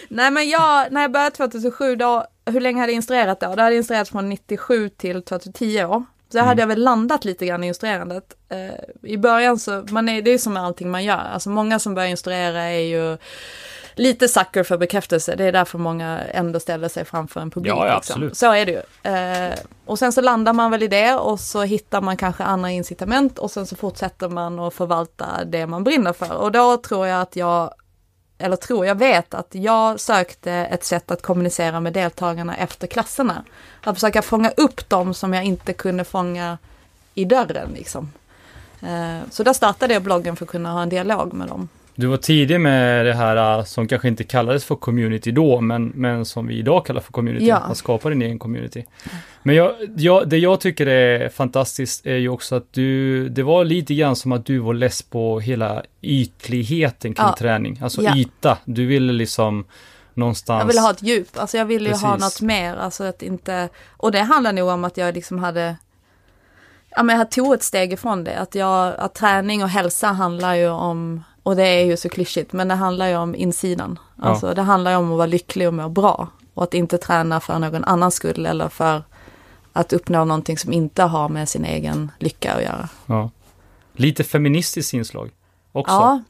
[0.08, 3.54] Nej men jag, när jag började 2007 då, hur länge hade jag instruerat då?
[3.54, 6.04] Det hade instruerat från 97 till 2010 år.
[6.32, 6.48] Så Mm.
[6.48, 8.24] hade jag väl landat lite grann i instruerandet.
[8.48, 11.18] Eh, I början så, man är, det är som med allting man gör.
[11.32, 13.16] Alltså många som börjar instruera är ju
[13.94, 15.34] lite sucker för bekräftelse.
[15.36, 17.72] Det är därför många ändå ställer sig framför en publik.
[17.72, 18.12] Ja, ja, liksom.
[18.14, 18.36] absolut.
[18.36, 19.10] Så är det ju.
[19.12, 19.54] Eh,
[19.86, 23.38] och sen så landar man väl i det och så hittar man kanske andra incitament
[23.38, 26.36] och sen så fortsätter man att förvalta det man brinner för.
[26.36, 27.74] Och då tror jag att jag
[28.40, 33.44] eller tror, jag vet att jag sökte ett sätt att kommunicera med deltagarna efter klasserna.
[33.82, 36.58] Att försöka fånga upp dem som jag inte kunde fånga
[37.14, 38.12] i dörren liksom.
[38.82, 41.68] Eh, så där startade jag bloggen för att kunna ha en dialog med dem.
[42.00, 45.92] Du var tidig med det här uh, som kanske inte kallades för community då, men,
[45.94, 47.46] men som vi idag kallar för community.
[47.46, 47.56] Ja.
[47.56, 48.84] Att skapa din egen community.
[49.42, 53.64] Men jag, jag, det jag tycker är fantastiskt är ju också att du, det var
[53.64, 57.36] lite grann som att du var less på hela ytligheten kring Ja.
[57.38, 57.80] träning.
[57.82, 58.16] Alltså Ja.
[58.16, 58.58] yta.
[58.64, 59.64] Du ville liksom
[60.14, 60.60] någonstans...
[60.60, 63.68] Jag ville ha ett djup, alltså jag ville ju ha något mer, alltså att inte,
[63.96, 65.76] och det handlar nog om att jag liksom hade,
[66.90, 70.54] ja men jag tog ett steg ifrån det, att jag, att träning och hälsa handlar
[70.54, 73.98] ju om, och det är ju så klyschigt, men det handlar ju om insidan.
[74.16, 74.24] Ja.
[74.24, 77.40] Alltså det handlar ju om att vara lycklig och må bra, och att inte träna
[77.40, 79.02] för någon annans skull eller för
[79.72, 82.88] att uppnå någonting som inte har med sin egen lycka att göra.
[83.06, 83.30] Ja.
[83.92, 85.30] Lite feministiskt inslag
[85.72, 85.94] också.
[85.94, 86.22] Ja,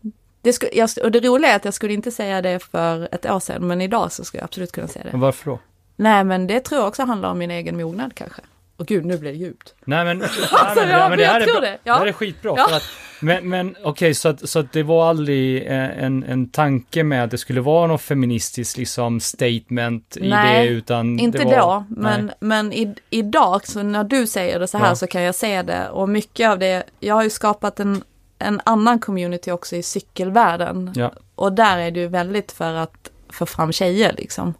[0.42, 3.26] det sku, jag, och det roliga är att jag skulle inte säga det för ett
[3.26, 5.10] år sedan, men idag så skulle jag absolut kunna säga det.
[5.12, 5.58] Men varför då?
[5.96, 8.42] Nej, men det tror jag också handlar om min egen mognad kanske.
[8.80, 9.74] Och gud, nu blir det djupt.
[9.84, 11.78] Nej men, nej, Alltså, ja, men det jag här är det.
[11.84, 11.92] Ja.
[11.92, 12.54] Det här är skitbra.
[12.56, 12.76] Ja.
[12.76, 12.82] Att,
[13.20, 17.24] men men okej, så, att, så att det var aldrig eh, en, en tanke med
[17.24, 21.52] att det skulle vara något feministiskt liksom statement i Nej, det, utan Inte det var,
[21.52, 22.34] då, men, nej.
[22.40, 24.94] men i, idag, så när du säger det så här Ja.
[24.94, 25.88] så kan jag se det.
[25.88, 28.02] Och mycket av det, jag har ju skapat en,
[28.38, 30.94] en annan community också i cykelvärlden.
[31.34, 34.54] Och där är det ju väldigt för att få fram tjejer liksom.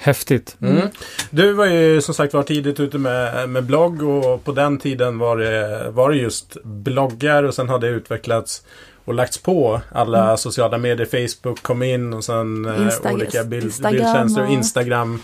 [0.00, 0.56] Häftigt.
[0.62, 0.88] Mm.
[1.30, 5.18] Du var ju som sagt var tidigt ute med, med blogg och på den tiden
[5.18, 8.62] var det, var det just bloggar och sen har det utvecklats
[9.04, 11.28] och lagts på alla sociala medier.
[11.28, 15.22] Facebook kom in och sen eh, Insta- olika bild, Instagram bildtjänster och Instagram.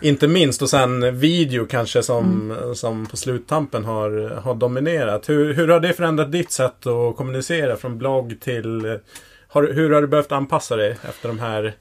[0.00, 2.74] Inte minst och sen video kanske som, Mm.
[2.74, 5.28] som på sluttampen har, har dominerat.
[5.28, 8.98] Hur, hur har det förändrat ditt sätt att kommunicera från blogg till...
[9.48, 11.74] Har, hur har du behövt anpassa dig efter de här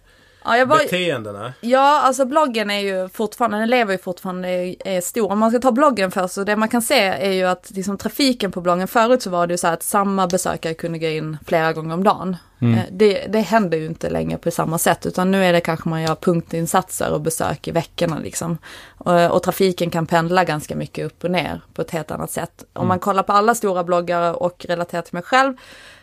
[0.43, 1.53] Ja, jag var, beteendena?
[1.61, 5.31] Ja, alltså bloggen är ju fortfarande, den lever ju fortfarande, är, är stor.
[5.31, 7.97] Om man ska ta bloggen först, så det man kan se är ju att liksom,
[7.97, 11.07] trafiken på bloggen, förut så var det ju så här att samma besökare kunde gå
[11.07, 12.37] in flera gånger om dagen.
[12.61, 12.77] Mm.
[12.77, 15.89] Eh, Det, det händer ju inte längre på samma sätt, utan nu är det kanske
[15.89, 18.57] man gör punktinsatser och besök i veckorna liksom.
[18.97, 22.63] Och, och trafiken kan pendla ganska mycket upp och ner på ett helt annat sätt.
[22.73, 25.53] Om man kollar på alla stora bloggare och relaterar till mig själv,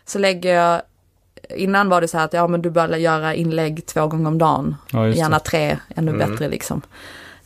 [0.04, 0.82] så lägger jag
[1.56, 4.38] Innan var det så här att ja men du bör göra inlägg två gånger om
[4.38, 4.76] dagen.
[4.92, 5.08] Ja.
[5.08, 6.30] Gärna tre, ännu Mm.
[6.30, 6.82] bättre liksom.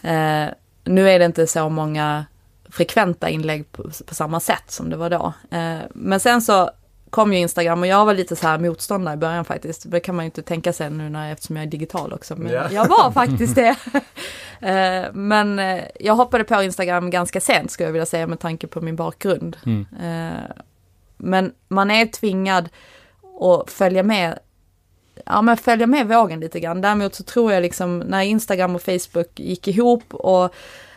[0.02, 0.46] Eh,
[0.84, 2.24] nu är det inte så många
[2.70, 5.32] frekventa inlägg på, på samma sätt som det var då.
[5.50, 6.70] Eh, men sen så
[7.10, 9.90] kom ju Instagram och jag var lite så här motståndare i början faktiskt.
[9.90, 12.36] Det kan man ju inte tänka sig nu när, eftersom jag är digital också.
[12.36, 12.64] Men Ja.
[12.70, 13.76] jag var faktiskt det.
[14.60, 18.66] eh, men eh, jag hoppade på Instagram ganska sent skulle jag vilja säga med tanke
[18.66, 19.56] på min bakgrund.
[19.66, 19.86] Mm.
[20.02, 20.40] Eh,
[21.16, 22.68] men man är tvingad
[23.42, 24.38] att följa med
[25.26, 26.80] Ja men följa med vågen lite grann.
[26.80, 30.54] Däremot så tror jag liksom när Instagram och Facebook gick ihop och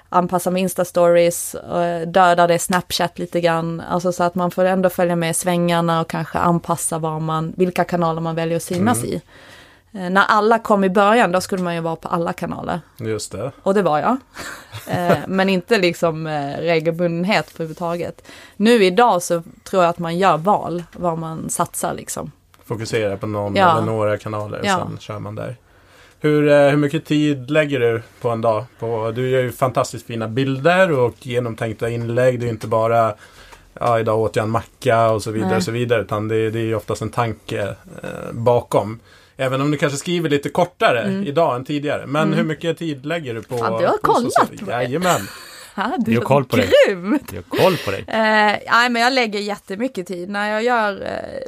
[0.09, 3.81] anpassa med Insta-stories, eh, döda det Snapchat lite grann.
[3.81, 7.83] Alltså så att man får ändå följa med svängarna och kanske anpassa var man, vilka
[7.83, 9.21] kanaler man väljer att synas i.
[9.95, 12.79] Eh, När alla kom i början, då skulle man ju vara på alla kanaler.
[12.97, 13.51] Just det.
[13.63, 14.17] Och det var jag.
[14.87, 18.27] Eh, men inte liksom eh, regelbundenhet överhuvudtaget.
[18.57, 22.31] Nu idag så tror jag att man gör val, var man satsar liksom.
[22.65, 23.71] Fokusera på någon Ja.
[23.77, 24.77] eller några kanaler och Ja.
[24.87, 25.55] sen kör man där.
[26.19, 28.65] Hur, hur mycket tid lägger du på en dag?
[28.79, 32.39] På, du gör ju fantastiskt fina bilder och genomtänkta inlägg.
[32.39, 33.13] Det är inte bara
[33.79, 35.49] ja, idag åt jag en macka och så vidare.
[35.49, 35.57] Nej.
[35.57, 37.61] Och så vidare utan det, det är ju oftast en tanke
[38.03, 38.99] eh, bakom.
[39.37, 41.23] Även om du kanske skriver lite kortare Mm.
[41.27, 42.05] idag än tidigare.
[42.07, 43.57] Men hur mycket tid lägger du på?
[43.57, 44.71] Fan, du har kollat social- på det.
[44.71, 45.21] Jajamän.
[45.75, 46.69] Ha, Jag har koll på dig.
[46.87, 47.33] Grymt!
[47.33, 47.99] Jag har koll på dig.
[48.07, 48.15] Eh,
[48.71, 50.29] nej men jag lägger jättemycket tid.
[50.29, 51.43] När jag gör, eh,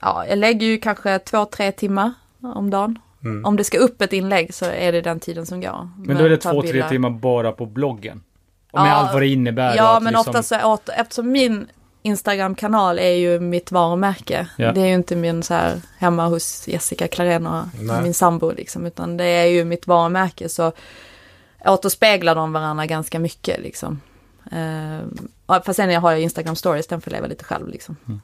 [0.00, 2.12] ja jag lägger ju kanske två, tre timmar
[2.54, 2.98] om dagen.
[3.24, 3.44] Mm.
[3.44, 5.90] Om det ska upp ett inlägg så är det den tiden som går.
[6.04, 6.88] Men då är det två, tre bilder.
[6.88, 8.22] timmar bara på bloggen.
[8.72, 9.76] Och med Ja, allt vad det innebär.
[9.76, 11.66] Ja men liksom, ofta så är åter, eftersom min
[12.06, 14.48] Instagram-kanal är ju mitt varumärke.
[14.56, 14.72] Ja.
[14.72, 18.02] Det är ju inte min så här hemma hos Jessica Clarén och Nej.
[18.02, 18.86] min sambo liksom.
[18.86, 20.72] Utan det är ju mitt varumärke så
[21.64, 24.00] återspeglar de varandra ganska mycket liksom.
[25.46, 27.96] Och fast sen har jag Instagram stories, den får leva lite själv liksom.
[28.06, 28.20] Mm.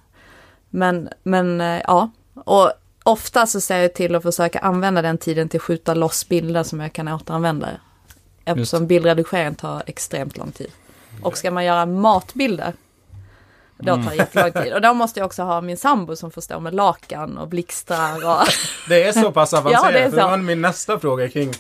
[0.70, 2.10] Men, men eh, ja.
[2.34, 6.28] Och ofta så ser jag till att försöka använda den tiden till att skjuta loss
[6.28, 7.68] bilder som jag kan återanvända.
[8.44, 10.70] Eftersom bildredigering tar extremt lång tid.
[11.22, 12.72] Och ska man göra matbilder,
[13.78, 14.74] då tar det jättelång tid.
[14.74, 18.16] Och då måste jag också ha min sambo som får stå med lakan och blixtrar
[18.16, 18.46] och...
[18.88, 19.84] Det är så pass avancerat.
[19.86, 20.28] Ja, det är det så.
[20.28, 21.52] var min nästa fråga kring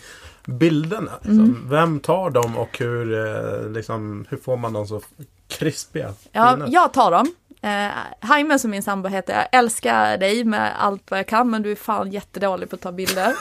[0.44, 1.12] bilderna.
[1.22, 1.66] Liksom.
[1.70, 5.00] Vem tar dem och hur, eh, liksom, hur får man dem så
[5.48, 6.14] krispiga?
[6.32, 7.34] Ja, jag tar dem.
[7.62, 7.90] Eh,
[8.30, 11.72] Jaime som min sambo heter, jag älskar dig med allt vad jag kan men du
[11.72, 13.34] är fan jättedålig på att ta bilder.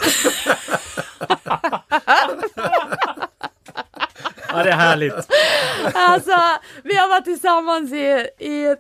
[4.54, 5.14] Ja, det är härligt.
[5.94, 6.38] alltså,
[6.84, 8.76] vi har varit tillsammans i, i eh,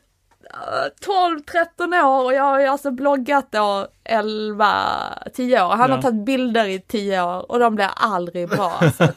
[1.79, 5.69] 12-13 år och jag har ju alltså bloggat då 11-10 år.
[5.75, 5.95] Han Ja.
[5.95, 8.79] har tagit bilder i 10 år och de blir aldrig bra.
[8.81, 9.07] Alltså.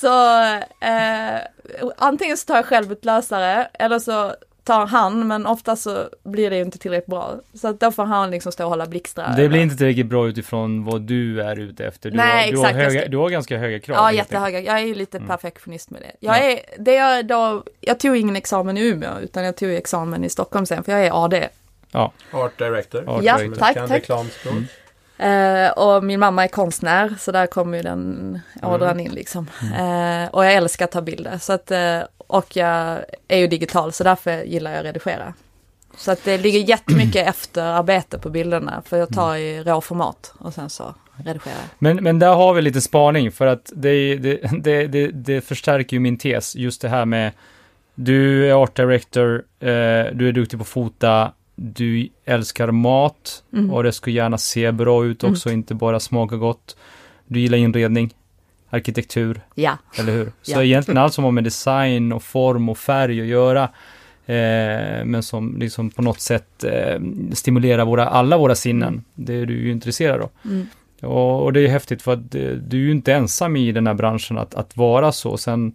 [0.00, 0.42] så
[0.86, 1.40] eh,
[1.98, 4.34] antingen så tar jag själv ett lösare eller så
[4.66, 7.34] tar han men ofta så blir det ju inte tillräckligt bra.
[7.54, 9.34] Så att då får han liksom stå och hålla blixtrar.
[9.36, 12.10] Det blir inte tillräckligt bra utifrån vad du är ute efter.
[12.10, 13.96] Du, Nej, har, du, exakt, har, höga, ska- du har ganska höga krav.
[13.96, 14.60] Ja, jättehöga.
[14.60, 16.12] Jag är ju lite perfektionist med det.
[16.20, 16.40] Jag, Ja.
[16.42, 20.28] är, det jag, då, jag tog ingen examen i Umeå utan jag tog examen i
[20.28, 21.48] Stockholm sen för jag är AD.
[21.92, 23.04] Ja, Art director.
[23.08, 23.56] Art Ja, director.
[23.56, 23.90] tack, tack.
[23.90, 24.54] reklamspråk.
[25.18, 29.46] Eh, och min mamma är konstnär så där kommer ju den ådran in liksom.
[29.62, 31.38] Eh, och jag älskar att ta bilder.
[31.38, 35.34] Så att, eh, och jag är ju digital så därför gillar jag att redigera.
[35.96, 40.70] Så att det ligger jättemycket efterarbete på bilderna för jag tar i råformat och sen
[40.70, 41.68] så redigerar jag.
[41.78, 45.96] Men, men där har vi lite spaning för att det, det, det, det, det förstärker
[45.96, 46.56] ju min tes.
[46.56, 47.32] Just det här med
[47.94, 49.68] du är art director, eh,
[50.12, 53.70] du är duktig på att fota, du älskar mat Mm.
[53.70, 56.76] och det ska gärna se bra ut också, inte bara smaka gott.
[57.26, 58.14] Du gillar inredning,
[58.70, 60.32] arkitektur, Ja, eller hur?
[60.42, 60.62] Så Ja.
[60.62, 63.62] egentligen allt som har med design och form och färg att göra,
[64.26, 67.00] eh, men som liksom på något sätt eh,
[67.32, 69.04] stimulerar våra, alla våra sinnen.
[69.14, 70.30] Det är du ju intresserad av.
[70.44, 70.66] mm.
[71.02, 73.86] Och, och det är häftigt för att eh, du är ju inte ensam i den
[73.86, 75.36] här branschen att, att vara så.
[75.36, 75.74] Sen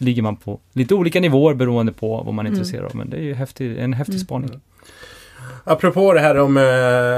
[0.00, 2.58] ligger man på lite olika nivåer beroende på vad man är Mm.
[2.58, 2.96] intresserad av.
[2.96, 4.24] Men det är ju häftig, en häftig Mm.
[4.24, 4.50] spaning.
[5.64, 6.62] Apropå det här om eh,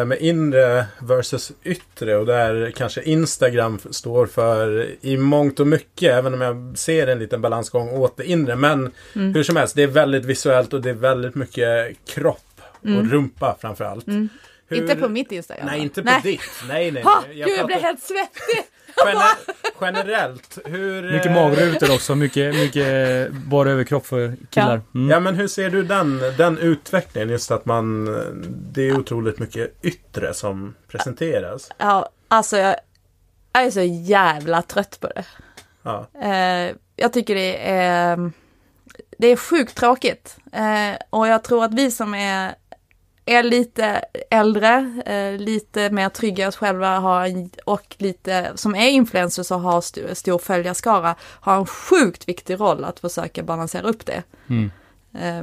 [0.05, 6.35] med inre versus yttre och där kanske Instagram står för i mångt och mycket, även
[6.35, 8.57] om jag ser en liten balansgång åt det inre.
[8.57, 9.35] Men Mm.
[9.35, 13.11] hur som helst, det är väldigt visuellt och det är väldigt mycket kropp och Mm.
[13.11, 14.07] rumpa framförallt.
[14.07, 14.29] Mm.
[14.69, 15.67] Hur- Inte på mitt Instagram.
[15.67, 16.41] Nej, inte på ditt.
[16.69, 17.03] Nej, nej.
[17.03, 17.37] Ha, nej.
[17.37, 18.65] gud, jag blev helt svettig!
[19.05, 20.59] gener- generellt.
[20.65, 24.81] Hur, Mycket eh, magrutor också, mycket, mycket bara överkropp för killar.
[24.95, 25.11] Mm.
[25.11, 27.29] Ja men hur ser du den, den utvecklingen?
[27.31, 28.05] Just att man
[28.73, 31.71] Det är otroligt mycket yttre som presenteras.
[31.79, 32.77] Ja, alltså jag,
[33.53, 35.25] jag är så jävla trött på det.
[35.83, 36.07] Ja.
[36.23, 38.31] Eh, jag tycker det är,
[39.19, 40.37] det är sjukt tråkigt.
[40.53, 42.55] Eh, och jag tror att vi som är,
[43.29, 48.75] är lite äldre, eh, lite mer trygga i oss själva har, en- och lite som
[48.75, 53.83] är influencers och har st- stor följarskara har en sjukt viktig roll att försöka balansera
[53.89, 54.23] upp det.
[54.49, 54.71] Mm.
[55.19, 55.43] Eh,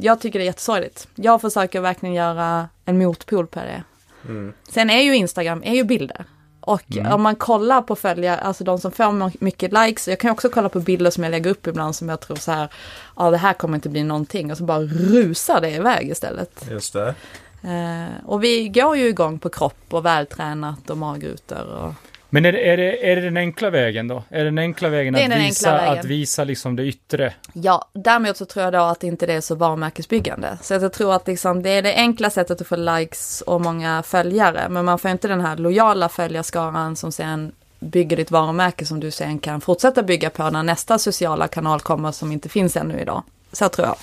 [0.00, 1.08] jag tycker det är jättesorgligt.
[1.14, 3.82] Jag försöker verkligen göra en motpol på det.
[4.24, 4.52] Mm.
[4.68, 6.24] Sen är ju Instagram är ju bilder.
[6.66, 10.30] Och om man kollar på följare, alltså de som får my- mycket likes, jag kan
[10.30, 12.68] också kolla på bilder som jag lägger upp ibland som jag tror så här,
[13.16, 16.66] ja det här kommer inte bli någonting och så bara rusar det iväg istället.
[16.70, 17.14] Just det.
[17.62, 21.92] Eh, och vi går ju igång på kropp och vältränat och magrutor och
[22.30, 24.22] Men är det, är, det, är det den enkla vägen då?
[24.30, 25.98] Är det den enkla vägen att den visa, enkla vägen.
[25.98, 27.34] att visa liksom det yttre?
[27.52, 30.58] Ja, däremot så tror jag då att inte det är så varumärkesbyggande.
[30.62, 33.60] Så att jag tror att liksom, det är det enkla sättet att få likes och
[33.60, 34.68] många följare.
[34.68, 39.10] Men man får inte den här lojala följarskaran som sen bygger ditt varumärke som du
[39.10, 43.22] sen kan fortsätta bygga på när nästa sociala kanal kommer som inte finns ännu idag.
[43.52, 43.96] Så tror jag.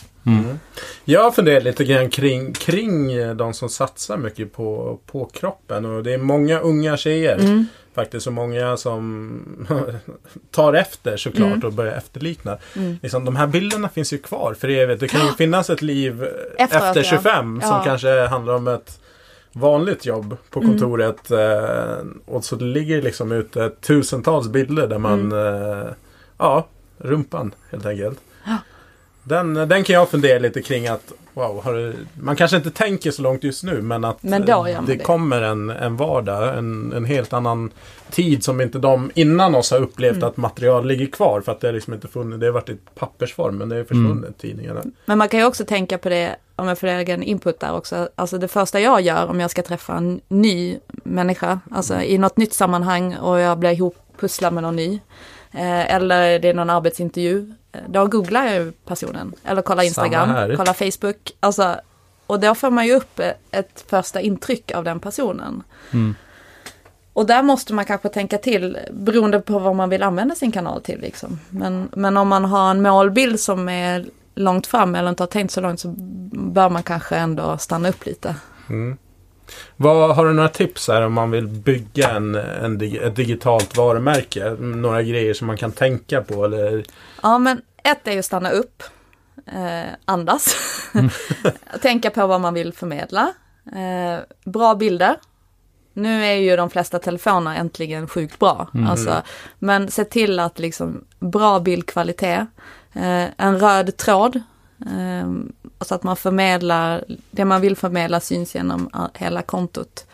[1.05, 5.85] Jag funderar lite grann kring, kring de som satsar mycket på, på kroppen.
[5.85, 7.67] Och det är många unga tjejer Mm.
[7.95, 8.27] Faktiskt.
[8.27, 9.67] Och många som
[10.51, 11.65] tar efter såklart Mm.
[11.67, 12.57] och börjar efterlikna.
[12.75, 12.97] Mm.
[13.01, 14.99] Liksom, de här bilderna finns ju kvar för evigt.
[14.99, 16.27] Det kan ju finnas ett liv
[16.57, 17.03] efter ja.
[17.03, 17.83] 25 som Ja.
[17.85, 18.99] kanske handlar om ett
[19.53, 20.71] vanligt jobb på Mm.
[20.71, 21.31] kontoret.
[21.31, 25.77] Eh, och så det ligger liksom ute tusentals bilder där man, Mm.
[25.81, 25.87] eh,
[26.37, 28.19] ja, rumpan helt enkelt.
[29.23, 33.11] Den, den kan jag fundera lite kring att Wow, har du, man kanske inte tänker
[33.11, 34.97] så långt just nu men att Men det, det.
[34.97, 37.71] kommer en, en vardag, en, en helt annan
[38.09, 40.27] tid som inte de innan oss har upplevt Mm.
[40.27, 42.77] att material ligger kvar för att det har liksom inte funnits, det har varit i
[42.95, 44.81] pappersform men det är försvunnit tidningarna.
[45.05, 48.09] Men man kan ju också tänka på det, om jag får egen input där också,
[48.15, 52.37] alltså det första jag gör om jag ska träffa en ny människa, alltså i något
[52.37, 54.93] nytt sammanhang och jag blir ihoppusslad med någon ny,
[55.51, 57.53] eh, eller det är någon arbetsintervju,
[57.87, 61.75] då googlar jag ju personen, eller kollar Instagram, kollar Facebook, alltså,
[62.27, 65.63] och då får man ju upp ett, ett första intryck av den personen.
[65.91, 66.15] Mm.
[67.13, 70.81] Och där måste man kanske tänka till beroende på vad man vill använda sin kanal
[70.81, 71.01] till.
[71.01, 71.39] Liksom.
[71.49, 74.05] Men, men om man har en målbild som är
[74.35, 75.93] långt fram eller inte har tänkt så långt så
[76.31, 78.35] bör man kanske ändå stanna upp lite.
[78.69, 78.97] Mm.
[79.75, 84.49] Vad, har du några tips här om man vill bygga en, en, ett digitalt varumärke?
[84.59, 86.83] Några grejer som man kan tänka på eller?
[87.23, 88.83] Ja men ett är ju att stanna upp.
[89.45, 90.55] eh, andas,
[91.81, 93.33] tänka på vad man vill förmedla,
[93.65, 95.15] eh, bra bilder.
[95.93, 99.21] Nu är ju de flesta telefoner äntligen sjukt bra, alltså,
[99.59, 102.47] men se till att liksom bra bildkvalitet,
[102.93, 104.41] eh, en röd tråd,
[105.81, 110.07] så att man förmedlar, det man vill förmedla syns genom hela kontot.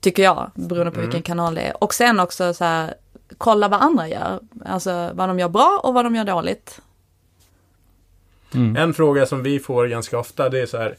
[0.00, 1.84] Tycker jag, beroende på vilken kanal det är.
[1.84, 2.94] Och sen också så här,
[3.38, 4.40] kolla vad andra gör.
[4.64, 6.80] Alltså vad de gör bra och vad de gör dåligt.
[8.76, 10.96] En fråga som vi får ganska ofta det är så här.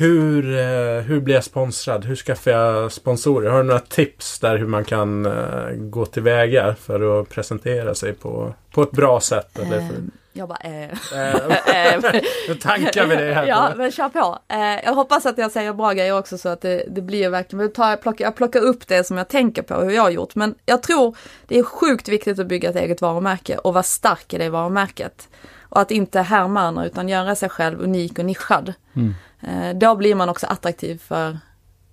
[0.00, 2.04] Hur, eh, hur blir jag sponsrad?
[2.04, 3.50] Hur skaffar jag sponsorer?
[3.50, 8.12] Har du några tips där hur man kan eh, gå tillväga för att presentera sig
[8.12, 9.58] på, på ett bra sätt?
[9.58, 10.90] Eller för, Eh, Jag bara, eh.
[11.12, 13.46] eh, eh, nu tankar vi det här.
[13.46, 14.38] ja, men kör på.
[14.84, 17.74] Jag hoppas att jag säger bra grejer också så att det, det blir verkligen, jag,
[17.74, 20.34] tar, jag, plockar, jag plockar upp det som jag tänker på, hur jag har gjort.
[20.34, 24.34] Men jag tror det är sjukt viktigt att bygga ett eget varumärke och vara stark
[24.34, 25.28] i det varumärket.
[25.70, 28.68] Och att inte härma andra utan göra sig själv unik och nischad.
[28.68, 29.02] Eh,
[29.74, 31.38] då blir man också attraktiv för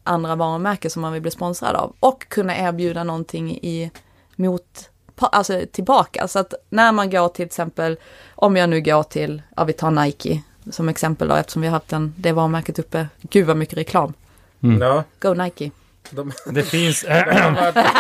[0.03, 1.95] andra varumärken som man vill bli sponsrad av.
[1.99, 3.91] Och kunna erbjuda någonting i
[4.35, 6.27] mot, alltså tillbaka.
[6.27, 7.97] Så att när man går till exempel,
[8.35, 11.73] om jag nu går till, ja vi tar Nike som exempel då eftersom vi har
[11.73, 13.07] haft den, det varumärket uppe.
[13.21, 14.13] Gud vad mycket reklam.
[14.59, 15.71] Ja, Go Nike.
[16.09, 17.23] de, Det finns, jag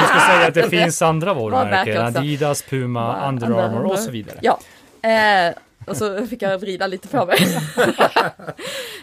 [0.07, 2.05] ska säga att det finns andra varumärken.
[2.05, 4.39] Adidas, Puma, Under Armour och så vidare.
[4.41, 4.59] Ja.
[5.01, 5.53] Eh,
[5.85, 7.37] och så fick jag vrida lite på mig.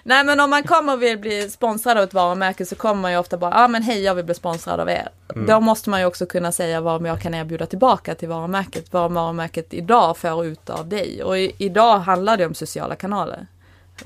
[0.02, 3.12] Nej men om man kommer och vill bli sponsrad av ett varumärke så kommer man
[3.12, 5.08] ju ofta bara, ja ah, men hej jag vill bli sponsrad av er.
[5.46, 8.92] Då måste man ju också kunna säga vad jag kan erbjuda tillbaka till varumärket.
[8.92, 11.22] Vad varumärket idag får ut av dig.
[11.22, 13.46] Och i, idag handlar det om sociala kanaler.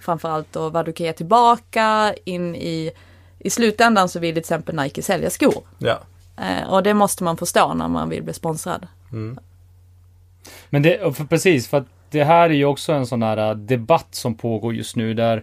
[0.00, 2.92] Framförallt och vad du kan ge tillbaka in i,
[3.38, 5.64] i slutändan så vill till exempel Nike sälja skor.
[5.78, 6.00] ja.
[6.40, 8.86] Eh, och det måste man förstå när man vill bli sponsrad.
[10.70, 13.56] Men det, för, precis, för att det här är ju också en sån här äh,
[13.56, 15.42] debatt som pågår just nu där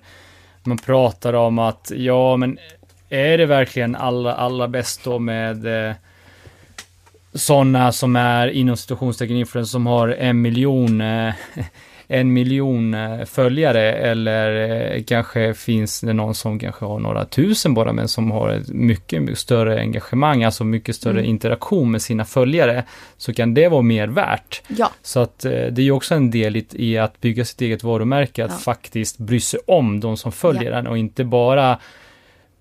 [0.64, 2.58] man pratar om att ja, men
[3.10, 5.96] är det verkligen allra, allra bäst då med äh, eh,
[7.34, 11.34] sådana som är inom situationstecken influencers som har en miljon eh,
[12.20, 17.74] en miljon eh, följare eller eh, kanske finns det någon som kanske har några tusen
[17.74, 21.26] bara men som har ett mycket, större engagemang, alltså mycket större Mm.
[21.30, 22.84] interaktion med sina följare
[23.18, 24.62] så kan det vara mer värt.
[24.68, 24.92] Ja.
[25.02, 28.46] Så att eh, det är ju också en del i, att bygga sitt eget varumärke,
[28.46, 28.58] att Ja.
[28.58, 31.80] faktiskt bry sig om de som följer den och inte bara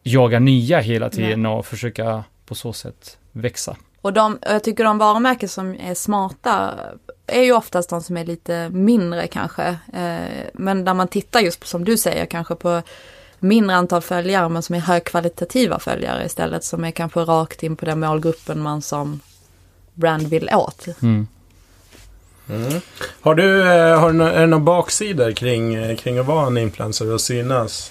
[0.03, 3.77] jaga nya hela tiden och försöka på så sätt växa.
[4.01, 6.75] Och, de, jag tycker de varumärken som är smarta
[7.27, 9.65] är ju oftast de som är lite mindre kanske.
[9.93, 12.83] Eh, men där man tittar just på, som du säger, kanske på
[13.39, 16.65] mindre antal följare men som är högkvalitativa följare istället.
[16.65, 19.21] Som är kanske rakt in på den målgruppen man som
[19.95, 20.87] brand vill åt.
[21.03, 21.27] Mm.
[23.21, 26.47] Har du, eh, har du nå- är det några baksidor kring, eh, kring att vara
[26.47, 27.91] en influencer och synas?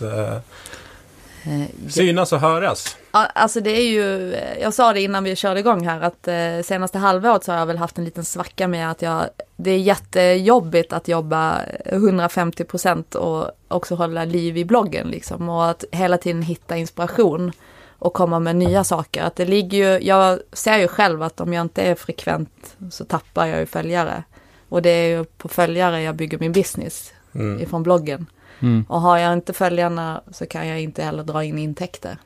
[1.46, 2.98] Eh, Eh, synas och höras?
[3.12, 6.98] Alltså det är ju, jag sa det innan vi körde igång här att eh, senaste
[6.98, 9.24] halvåret så har jag väl haft en liten svacka med att jag,
[9.56, 15.70] det är jättejobbigt att jobba 150 procent och också hålla liv i bloggen liksom och
[15.70, 17.52] att hela tiden hitta inspiration
[18.00, 19.24] och komma med nya saker.
[19.24, 23.06] Att det ligger ju, jag ser ju själv att om jag inte är frekvent så
[23.06, 24.24] tappar jag ju följare.
[24.70, 27.62] Och det är ju på följare jag bygger min business Mm.
[27.62, 28.26] ifrån bloggen.
[28.62, 28.86] Mm.
[28.90, 32.18] Och har jag inte följarna så kan jag inte heller dra in intäkter.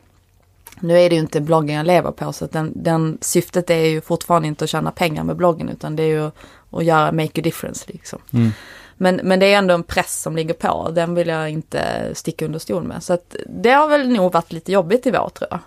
[0.79, 4.01] Nu är det ju inte bloggen jag lever på så den, den syftet är ju
[4.01, 6.31] fortfarande inte att tjäna pengar med bloggen utan det är ju
[6.71, 8.19] att göra make a difference liksom.
[8.33, 8.51] Mm.
[8.97, 12.45] Men, men det är ändå en press som ligger på den vill jag inte sticka
[12.45, 13.03] under stol med.
[13.03, 15.59] Så att det har väl nog varit lite jobbigt i vår tror jag.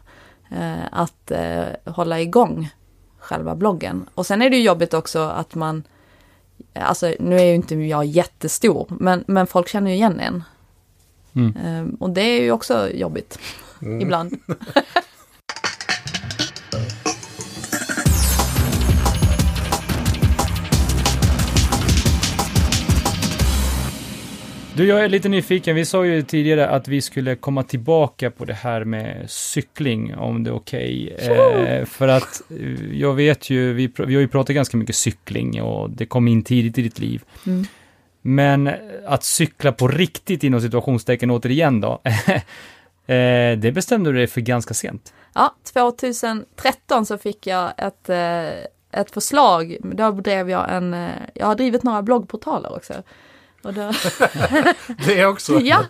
[0.60, 2.70] Eh, att eh, hålla igång
[3.18, 4.08] själva bloggen.
[4.14, 5.82] Och sen är det ju jobbigt också att man,
[6.74, 10.44] alltså nu är ju inte jag jättestor, men, men folk känner ju igen en.
[11.34, 11.56] Mm.
[11.56, 13.38] Eh, och det är ju också jobbigt
[14.00, 14.38] ibland.
[24.78, 25.76] Du, jag är lite nyfiken.
[25.76, 30.44] Vi sa ju tidigare att vi skulle komma tillbaka på det här med cykling, om
[30.44, 31.16] det är okej.
[31.18, 35.62] Eh, för att eh, jag vet ju, vi, vi har ju pratat ganska mycket cykling
[35.62, 37.22] och det kom in tidigt i ditt liv.
[37.46, 37.66] Mm.
[38.22, 38.70] Men
[39.06, 42.00] att cykla på riktigt inom situationstecken återigen då,
[43.06, 45.14] eh, det bestämde du dig för ganska sent.
[45.34, 49.76] Ja, 2013 så fick jag ett, eh, ett förslag.
[49.82, 52.94] Då drev jag en, eh, jag har drivit några bloggportaler också.
[53.62, 53.92] Och då,
[55.06, 55.60] Det också?
[55.60, 55.84] ja,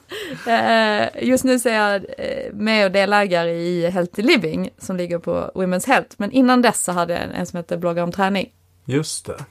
[1.15, 2.05] just nu så är jag
[2.53, 6.15] med och delägare i Healthy Living som ligger på Women's Health.
[6.17, 8.53] Men innan dess så hade jag en som heter Bloggar om träning.
[8.85, 9.45] Just det.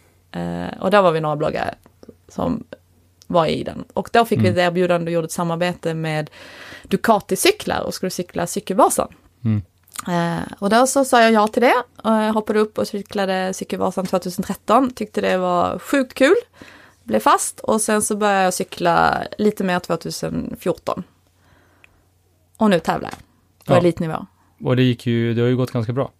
[0.80, 1.76] Och där var vi några bloggare
[2.28, 2.64] som
[3.28, 3.86] var i den.
[3.94, 6.30] Och då fick vi ett erbjudande och gjorde ett samarbete med
[6.84, 9.08] Ducati cyklar och skulle cykla Cykelvasan.
[9.46, 9.62] Mm.
[10.08, 13.54] Eh, och då så sa jag ja till det och jag hoppade upp och cyklade
[13.54, 14.92] Cykelvasan 2013.
[14.92, 16.36] Tyckte det var sjukt kul.
[17.04, 21.04] Blev fast och sen så började jag cykla lite mer 2014.
[22.58, 23.20] Och nu tävlar jag
[23.66, 23.78] på Ja.
[23.78, 24.26] elitnivå.
[24.64, 26.12] Och det gick ju, det har ju gått ganska bra.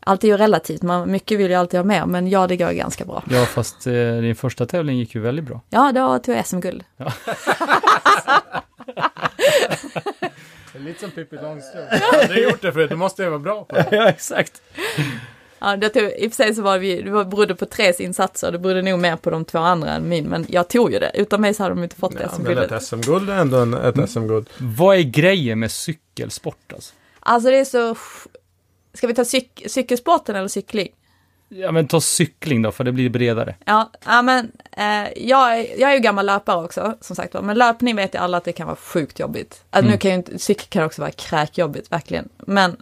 [0.00, 2.70] Allt är ju relativt, man, mycket vill ju alltid ha mer, men ja, det går
[2.72, 3.22] ganska bra.
[3.30, 5.60] Ja, fast eh, din första tävling gick ju väldigt bra.
[5.70, 6.84] Ja, då tog jag SM-guld.
[10.74, 11.86] Lite som Pippi Långstrump.
[12.12, 13.88] Jag har gjort det förut, då måste jag vara bra på det.
[13.92, 14.62] ja, exakt.
[15.58, 18.00] Ja, det tog, I och för sig så var vi, det var- berodde på tres
[18.00, 20.98] insatser, det berodde nog mer på de två andra än min, men jag tog ju
[20.98, 21.10] det.
[21.14, 22.72] Utan mig så hade de inte fått Ja, men SM-guldet.
[22.72, 24.48] ett SM-guld är ändå en, ett SM-guld.
[24.58, 26.94] Vad är grejen med cykelsport alltså?
[27.20, 27.96] Alltså det är så...
[28.94, 30.88] Ska vi ta cyk, cykelsporten eller cykling?
[31.48, 33.54] Ja, men ta cykling då, för det blir bredare.
[33.64, 37.42] Ja, ja men eh, jag, är- jag är ju gammal löpare också, som sagt var.
[37.42, 39.64] Men löpning vet jag alla att det kan vara sjukt jobbigt.
[39.70, 39.92] Alltså, Mm.
[39.92, 42.28] Nu kan ju inte, cykel kan också vara kräkjobbigt, verkligen.
[42.36, 42.76] Men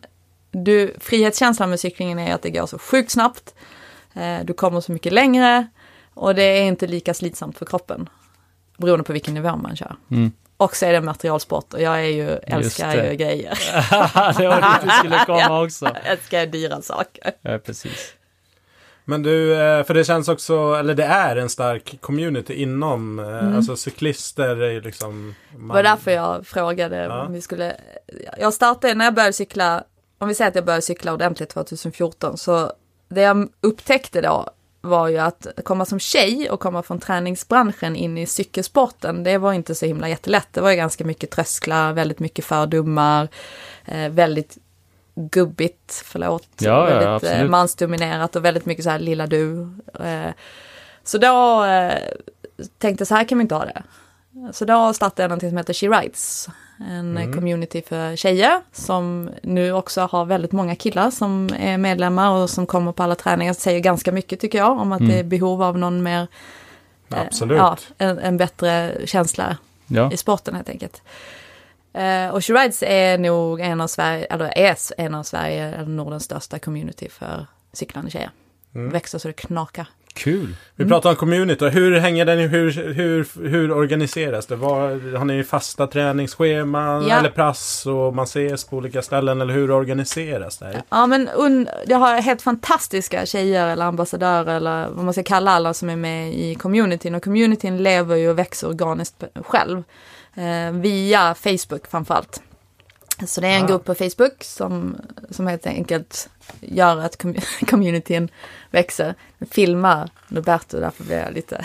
[0.50, 3.54] du, frihetskänslan med cyklingen är att det går så sjukt snabbt.
[4.14, 5.66] Eh, du kommer så mycket längre
[6.14, 8.08] och det är inte lika slitsamt för kroppen.
[8.76, 9.96] Beroende på vilken nivå man kör.
[10.10, 10.32] Mm.
[10.60, 13.58] Och så är det materialsport och jag är ju, älskar ju grejer.
[14.38, 15.84] det var dit vi skulle komma också.
[15.84, 17.32] Jag älskar dyra saker.
[17.42, 18.14] Ja, precis.
[19.04, 23.56] Men du, eh, för det känns också, eller det är en stark community inom, eh,
[23.56, 25.34] alltså cyklister är ju liksom...
[25.50, 27.24] Det var därför jag frågade Ja.
[27.26, 27.76] om vi skulle...
[28.38, 29.84] Jag startade, när jag började cykla,
[30.18, 32.72] om vi säger att jag började cykla ordentligt 2014, så
[33.08, 34.50] det jag upptäckte då
[34.88, 39.52] var ju att komma som tjej och komma från träningsbranschen in i cykelsporten, det var
[39.52, 40.48] inte så himla jättelätt.
[40.52, 43.28] Det var ju ganska mycket trösklar, väldigt mycket fördomar,
[43.84, 44.58] eh, väldigt
[45.14, 47.36] gubbigt, förlåt, Ja, ja, väldigt absolut.
[47.36, 49.68] eh, mansdominerat och väldigt mycket så här lilla du.
[50.00, 50.30] Eh,
[51.04, 51.64] så då
[52.78, 53.82] tänkte så här kan vi inte ha det.
[54.52, 56.48] Så då startade jag någonting som heter She Rides.
[56.90, 57.32] En Mm.
[57.32, 62.66] community för tjejer som nu också har väldigt många killar som är medlemmar och som
[62.66, 63.52] kommer på alla träningar.
[63.54, 65.12] Det säger ganska mycket tycker jag om att Mm.
[65.12, 66.26] det är behov av någon mer,
[67.12, 67.58] eh, Absolut.
[67.58, 69.56] ja, en, en bättre känsla
[69.86, 71.02] Ja, i sporten helt enkelt.
[71.92, 75.86] Eh, och She Rides är nog en av Sverige, eller är en av Sverige, eller
[75.88, 78.30] Nordens största community för cyklande tjejer.
[78.74, 78.90] Mm.
[78.90, 79.88] Växer så det knakar.
[80.18, 80.54] Kul.
[80.76, 84.56] Vi pratar om community, hur hänger den, hur, hur, hur organiseras det?
[84.56, 87.18] Var, har ni fasta träningsscheman Ja.
[87.18, 90.82] eller pass och man ses på olika ställen eller hur organiseras det?
[90.88, 95.50] Ja men un, jag har helt fantastiska tjejer eller ambassadörer eller vad man ska kalla
[95.50, 97.14] alla som är med i communityn.
[97.14, 99.82] Och communityn lever ju och växer organiskt själv.
[100.34, 102.42] Eh, via Facebook framförallt.
[103.26, 104.96] Så det är en grupp på Facebook som,
[105.30, 108.28] som helt enkelt gör att com- communityn
[108.70, 109.14] växer.
[109.50, 111.56] Filmar Roberto, därför blir jag lite...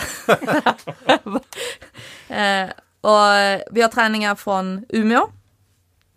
[2.27, 2.69] eh,
[3.01, 5.27] och vi har träningar från Umeå.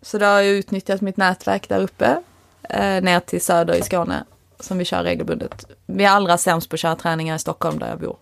[0.01, 2.21] Så då har jag utnyttjat mitt nätverk där uppe
[2.69, 4.25] eh, ner till söder i Skåne
[4.59, 5.65] som vi kör regelbundet.
[5.85, 8.17] Vi är allra sämst på att köra träningar i Stockholm där jag bor.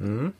[0.00, 0.32] Mm.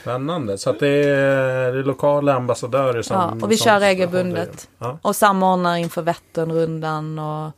[0.00, 0.58] Spännande.
[0.58, 3.16] Så att det är, det är lokala ambassadörer som...
[3.16, 4.52] Ja, och vi som kör regelbundet.
[4.52, 4.84] det.
[4.86, 4.98] Ja.
[5.02, 7.50] Och samordnar inför Vätternrundan och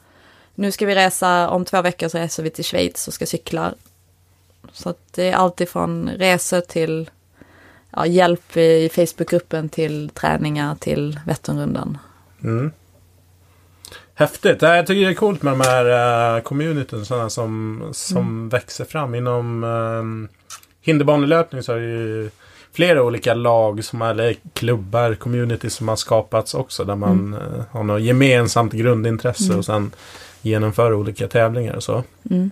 [0.54, 3.74] nu ska vi resa, om två veckor så reser vi till Schweiz och ska cykla.
[4.72, 7.10] Så att det är alltid från resor till
[7.90, 11.98] ja, hjälp i Facebookgruppen till träningar till Vätternrundan.
[12.42, 12.70] Mm.
[14.14, 14.62] Häftigt.
[14.62, 18.48] Ja, Jag tycker det är coolt med de här uh, communityn som, som Mm.
[18.48, 19.14] växer fram.
[19.14, 20.28] Inom uh,
[20.82, 22.30] hinderbanelöpning så är det ju
[22.72, 26.84] flera olika lag som eller klubbar, community som har skapats också.
[26.84, 27.34] Där man Mm.
[27.34, 29.90] eh, har något gemensamt grundintresse och sen
[30.42, 32.02] genomför olika tävlingar och så.
[32.30, 32.50] Mm.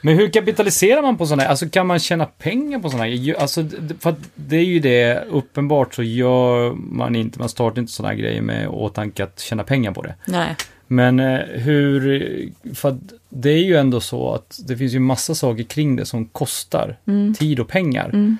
[0.00, 1.50] Men hur kapitaliserar man på sådana här?
[1.50, 3.34] Alltså kan man tjäna pengar på sådana här?
[3.40, 3.64] Alltså,
[4.00, 8.12] för att det är ju det, uppenbart så gör man inte, man startar inte sådana
[8.14, 10.14] här grejer med åtanke att tjäna pengar på det.
[10.26, 10.56] Nej.
[10.86, 12.96] Men eh, hur, för
[13.28, 16.96] det är ju ändå så att det finns ju massa saker kring det som kostar
[17.06, 17.34] Mm.
[17.34, 18.04] tid och pengar.
[18.12, 18.36] Mm.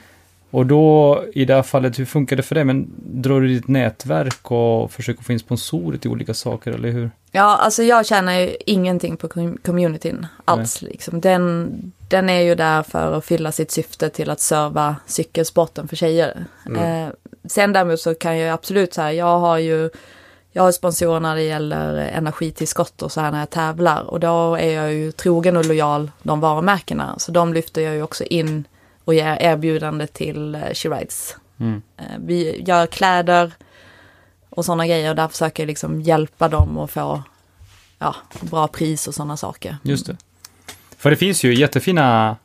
[0.50, 2.64] Och då, i det här fallet, hur funkar det för dig?
[2.64, 7.10] Men drar du ditt nätverk och försöker få in sponsorer till olika saker, eller hur?
[7.32, 10.82] Ja, alltså jag tjänar ju ingenting på com- communityn alls.
[10.82, 11.20] Liksom.
[11.20, 11.72] Den,
[12.08, 16.44] den är ju där för att fylla sitt syfte till att serva cykelsporten för tjejer.
[16.76, 17.08] Eh,
[17.44, 19.90] sen däremot så kan jag ju absolut säga, jag har ju
[20.56, 24.54] jag har sponsorer när det gäller energitillskott och så här när jag tävlar och då
[24.54, 27.18] är jag ju trogen och lojal de varumärkena.
[27.18, 28.64] Så de lyfter jag ju också in
[29.04, 31.36] och ger erbjudande till eh, She Rides.
[31.60, 31.82] Mm.
[31.96, 33.52] Eh, Vi gör kläder
[34.50, 37.22] och sådana grejer och där försöker jag liksom hjälpa dem att få
[37.98, 39.76] ja, bra pris och sådana saker.
[39.82, 40.16] Just det.
[40.98, 42.36] För det finns ju jättefina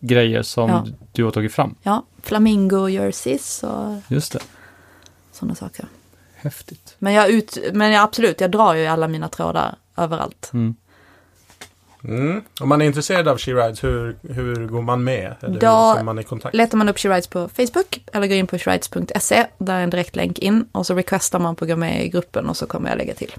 [0.00, 0.84] grejer som Ja.
[1.12, 1.74] du har tagit fram.
[1.82, 4.40] Ja, flamingo jerseys och Just det.
[5.32, 5.86] sådana saker.
[6.46, 6.96] Häftigt.
[6.98, 10.50] Men jag, ut, men jag absolut, jag drar ju alla mina trådar överallt.
[10.54, 10.74] Mm.
[12.08, 12.42] Mm.
[12.60, 15.34] Om man är intresserad av She Rides, hur, hur går man med?
[15.40, 16.54] Eller Då- man i kontakt?
[16.54, 19.90] Letar man upp She Rides på Facebook eller går in på sherides.se, där är en
[19.90, 22.66] direkt länk in och så requestar man på att gå med i gruppen och så
[22.66, 23.34] kommer jag lägga till.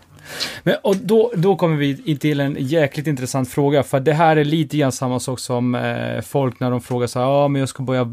[0.63, 4.45] Men, och då, då kommer vi till en jäkligt intressant fråga, för det här är
[4.45, 7.69] lite grann samma sak som eh, folk när de frågar så här, ja men jag
[7.69, 8.03] ska börja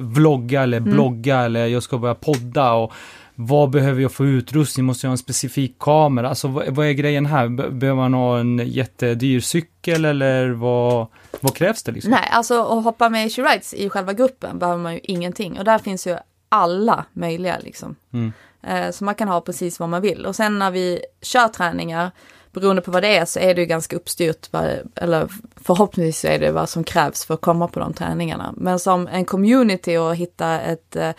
[0.00, 2.92] vlogga eller blogga eller jag ska börja podda och
[3.38, 4.86] vad behöver jag för utrustning?
[4.86, 6.28] Måste jag ha en specifik kamera?
[6.28, 7.48] Alltså vad, vad är grejen här?
[7.48, 11.06] Be- behöver man ha en jättedyr cykel eller vad,
[11.40, 12.10] vad krävs det liksom?
[12.10, 15.58] Nej, alltså att hoppa med i She Rides i själva gruppen behöver man ju ingenting
[15.58, 16.16] och där finns ju
[16.48, 17.96] alla möjliga liksom.
[18.12, 18.32] Mm.
[18.62, 20.26] Eh, Så man kan ha precis vad man vill.
[20.26, 22.10] Och sen när vi kör träningar,
[22.52, 24.48] beroende på vad det är, så är det ju ganska uppstyrt,
[24.94, 28.54] eller förhoppningsvis så är det vad som krävs för att komma på de träningarna.
[28.56, 31.10] Men som en community och hitta ett, eh,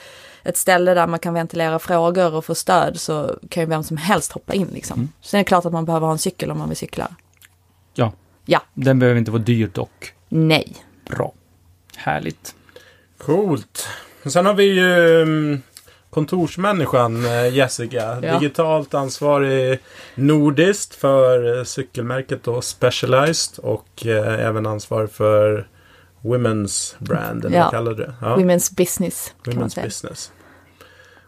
[0.47, 3.97] ett ställe där man kan ventilera frågor och få stöd så kan ju vem som
[3.97, 5.11] helst hoppa in liksom.
[5.21, 7.07] Sen är det klart att man behöver ha en cykel om man vill cykla.
[7.93, 8.13] Ja,
[8.45, 10.13] Ja, den behöver inte vara dyr dock.
[10.29, 10.75] nej.
[11.09, 11.33] Bra.
[11.95, 12.55] Härligt.
[13.17, 13.87] Coolt.
[14.23, 15.61] Och Sen har vi ju mm,
[16.09, 18.19] kontorsmänniskan eh, Jessica.
[18.23, 18.39] Ja.
[18.39, 19.79] Digitalt ansvarig
[20.15, 25.67] nordiskt för eh, cykelmärket då Specialized och eh, även ansvarig för
[26.21, 27.63] Women's Brand, eller Ja.
[27.63, 28.13] vad kallar du det?
[28.21, 29.83] Ja, Women's business Women's.
[29.83, 30.31] Business.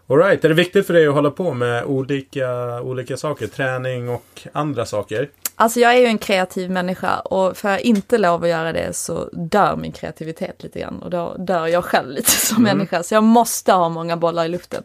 [0.10, 3.48] Alright, är det viktigt för dig att hålla på med olika, olika saker?
[3.48, 5.30] Träning och andra saker?
[5.56, 8.94] Alltså jag är ju en kreativ människa och får jag inte lov att göra det
[8.96, 12.78] så dör min kreativitet lite grann och då dör jag själv lite som Mm.
[12.78, 13.04] människa.
[13.04, 14.84] Så jag måste ha många bollar i luften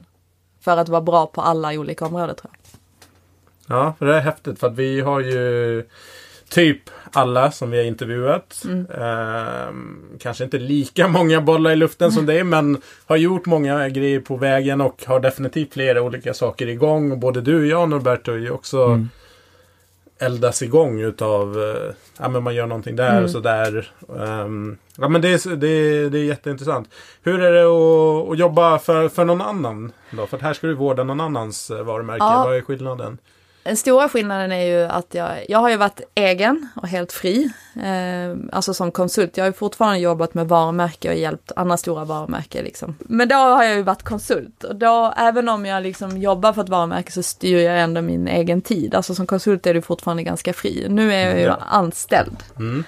[0.60, 2.60] för att vara bra på alla olika områden tror jag.
[3.78, 5.84] Ja, för det är häftigt för att vi har ju
[6.54, 8.62] typ alla som vi har intervjuat.
[8.98, 14.20] Ehm, kanske inte lika många bollar i luften som dig men har gjort många grejer
[14.20, 17.12] på vägen och har definitivt flera olika saker igång.
[17.12, 19.08] Och både du och jag Norberto är ju också Mm.
[20.18, 23.90] eldas igång utav eh, ja men man gör någonting där och sådär.
[24.20, 26.88] Ehm, ja men det är, det, är, det är jätteintressant.
[27.22, 30.26] Hur är det att, att jobba för, för någon annan då?
[30.26, 32.24] För att här ska du vårda någon annans eh, varumärke.
[32.24, 32.44] Ja.
[32.46, 33.18] Vad är skillnaden?
[33.64, 37.50] Den stora skillnaden är ju att jag, jag har ju varit egen och helt fri,
[37.84, 39.36] eh, alltså som konsult.
[39.36, 42.96] Jag har ju fortfarande jobbat med varumärke och hjälpt andra stora varumärken liksom.
[43.00, 46.62] Men då har jag ju varit konsult och då, även om jag liksom jobbar för
[46.62, 48.94] ett varumärke så styr jag ändå min egen tid.
[48.94, 50.86] Alltså som konsult är du fortfarande ganska fri.
[50.90, 51.58] Nu är jag ju Ja.
[51.68, 52.36] anställd.
[52.56, 52.84] Mm.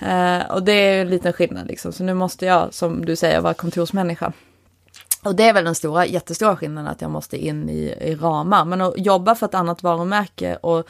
[0.00, 1.92] Eh, och det är ju en liten skillnad liksom.
[1.92, 4.32] Så nu måste jag, som du säger, vara kontorsmänniska.
[5.26, 8.64] Och det är väl den stora, jättestora skillnaden att jag måste in i, i ramar.
[8.64, 10.86] Men att jobba för ett annat varumärke och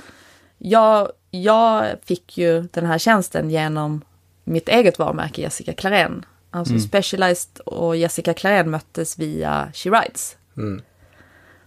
[0.59, 4.03] jag, jag fick ju den här tjänsten genom
[4.45, 6.25] mitt eget varumärke Jessica Clarén.
[6.51, 10.37] Alltså Specialized och Jessica Clarén möttes via She Rides.
[10.57, 10.83] Mm.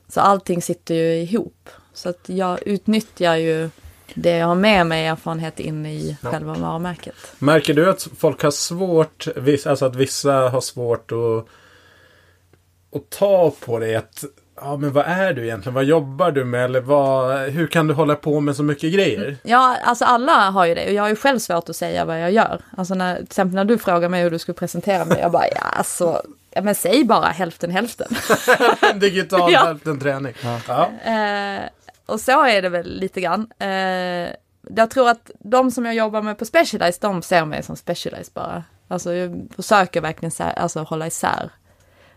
[0.08, 1.70] Så allting sitter ju ihop.
[1.94, 3.70] Så att jag utnyttjar ju
[4.14, 6.32] det jag har med mig erfarenhet in i Ja.
[6.32, 7.16] själva varumärket.
[7.40, 9.28] Märker du att folk har svårt,
[9.66, 11.46] alltså att vissa har svårt att,
[12.96, 13.96] att ta på det?
[13.96, 14.24] Att,
[14.56, 15.74] ja, men vad är du egentligen?
[15.74, 16.66] Vad jobbar du med?
[16.66, 19.38] Eller vad, hur kan du hålla på med så mycket grejer?
[19.44, 22.22] Ja, alltså alla har ju det och jag har ju själv svårt att säga vad
[22.22, 22.62] jag gör.
[22.78, 25.48] Alltså när, till exempel när du frågar mig hur du skulle presentera mig, jag bara
[25.48, 26.22] ja alltså,
[26.52, 28.08] ja, men säg bara hälften hälften.
[29.00, 29.60] Digital Ja.
[29.66, 30.34] hälften träning.
[30.68, 30.90] Ja.
[31.06, 31.62] Eh,
[32.06, 33.48] och så är det väl lite grann.
[33.60, 34.30] Eh,
[34.76, 38.34] jag tror att de som jag jobbar med på Specialized, de ser mig som Specialized
[38.34, 38.64] bara.
[38.88, 41.50] Alltså jag försöker verkligen alltså, hålla isär.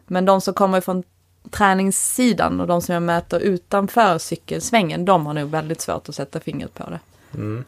[0.06, 1.02] Men de som kommer från
[1.50, 6.40] träningssidan och de som jag möter utanför cykelsvängen, de har nog väldigt svårt att sätta
[6.40, 7.00] fingret på det.
[7.34, 7.64] Mm.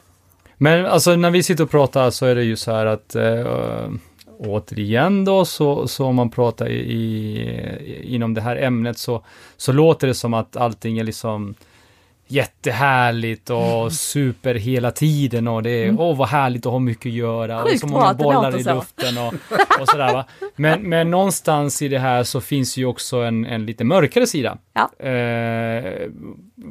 [0.57, 3.91] Men alltså när vi sitter och pratar så är det ju så här att eh,
[4.39, 9.22] återigen då så, så om man pratar i, i, inom det här ämnet så,
[9.57, 11.55] så låter det som att allting är liksom
[12.27, 17.12] jättehärligt och super hela tiden och det är, åh vad härligt att ha mycket att
[17.12, 18.75] göra och Sjukt så bra många bollar i så.
[18.75, 19.35] luften och,
[19.81, 20.25] och sådär va.
[20.57, 24.59] Men, men någonstans i det här så finns ju också en, en lite mörkare sida.
[24.72, 25.07] Ja.
[25.09, 26.09] Eh,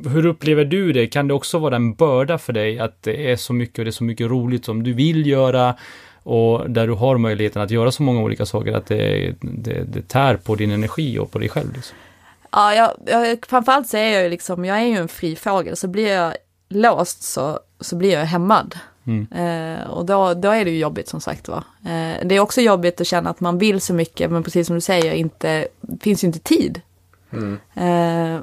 [0.09, 1.07] hur upplever du det?
[1.07, 3.89] Kan det också vara en börda för dig att det är så mycket och det
[3.89, 5.75] är så mycket roligt som du vill göra
[6.23, 10.07] och där du har möjligheten att göra så många olika saker att det, det, det
[10.07, 11.73] tär på din energi och på dig själv?
[11.73, 11.97] Liksom.
[12.53, 15.75] Ja, jag, jag, framförallt så är jag ju liksom, jag är ju en fri fågel,
[15.75, 16.33] så blir jag
[16.69, 18.79] låst så, så blir jag hämmad.
[19.05, 19.27] Mm.
[19.31, 21.63] Eh, och då, då är det ju jobbigt som sagt var.
[21.85, 24.75] Eh, det är också jobbigt att känna att man vill så mycket, men precis som
[24.75, 25.67] du säger, inte,
[26.01, 26.81] finns ju inte tid.
[27.31, 27.59] Mm.
[27.73, 28.41] Eh,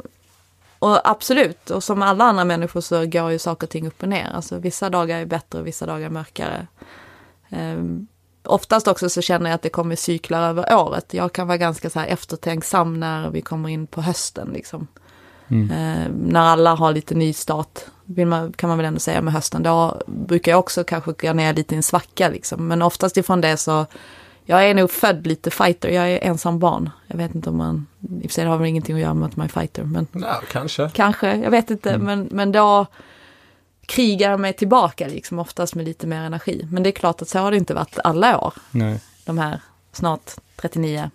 [0.79, 4.09] och absolut, och som alla andra människor så går ju saker och ting upp och
[4.09, 4.31] ner.
[4.35, 6.67] Alltså vissa dagar är bättre och vissa dagar är mörkare.
[7.49, 7.77] Eh,
[8.51, 11.15] oftast också så känner jag att det kommer cyklar över året.
[11.15, 14.87] Jag kan vara ganska så här eftertänksam när vi kommer in på hösten liksom.
[15.49, 15.71] Mm.
[15.71, 20.03] Eh, när alla har lite nystart, man, kan man väl ändå säga med hösten, då
[20.07, 22.69] brukar jag också kanske gå ner lite i en svacka liksom.
[22.69, 23.87] Men oftast ifrån det så,
[24.45, 26.91] jag är nog född lite fighter, jag är ensam barn.
[27.07, 29.27] Jag vet inte om man, i och för sig har väl ingenting att göra med
[29.27, 30.91] att man är fighter, men Ja, kanske.
[30.95, 32.87] kanske, jag vet inte, men, men då
[33.91, 36.67] krigar mig tillbaka liksom oftast med lite mer energi.
[36.71, 39.01] Men det är klart att så har det inte varit alla år, Nej.
[39.25, 39.61] de här
[39.93, 41.11] snart 39.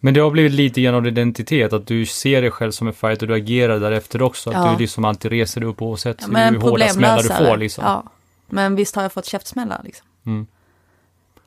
[0.00, 2.94] Men det har blivit lite grann av identitet, att du ser dig själv som en
[2.94, 4.50] fighter, du agerar därefter också.
[4.50, 4.72] Att Ja.
[4.72, 7.56] du liksom alltid reser dig upp oavsett Ja, hur hårda smällar du får.
[7.56, 7.84] Liksom.
[7.84, 8.02] Ja.
[8.46, 10.06] Men visst har jag fått käftsmällar liksom.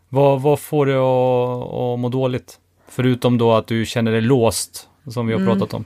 [0.10, 2.60] Vad, vad får dig att, att må dåligt?
[2.88, 5.53] Förutom då att du känner dig låst, som vi har Mm.
[5.60, 5.86] pratat om.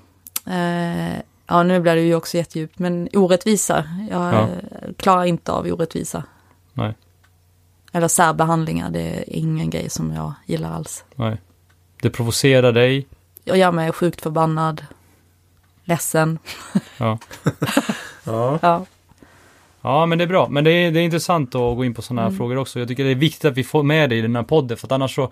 [0.53, 3.83] Eh, ja, nu blir det ju också jättedjupt, men orättvisa.
[4.09, 4.47] Jag Ja.
[4.97, 6.23] klarar inte av orättvisa.
[6.73, 6.93] Nej.
[7.91, 11.03] Eller särbehandlingar, det är ingen grej som jag gillar alls.
[11.15, 11.37] Nej.
[12.01, 13.07] Det provocerar dig.
[13.43, 14.85] Jag gör mig sjukt förbannad,
[15.83, 16.39] ledsen.
[16.97, 17.17] Ja.
[18.23, 18.59] Ja.
[18.61, 18.85] Ja,
[19.81, 20.47] Ja, men det är bra.
[20.49, 22.37] Men det är, det är intressant att gå in på sådana här Mm.
[22.37, 22.79] frågor också.
[22.79, 24.87] Jag tycker det är viktigt att vi får med det i den här podden, för
[24.87, 25.31] att annars så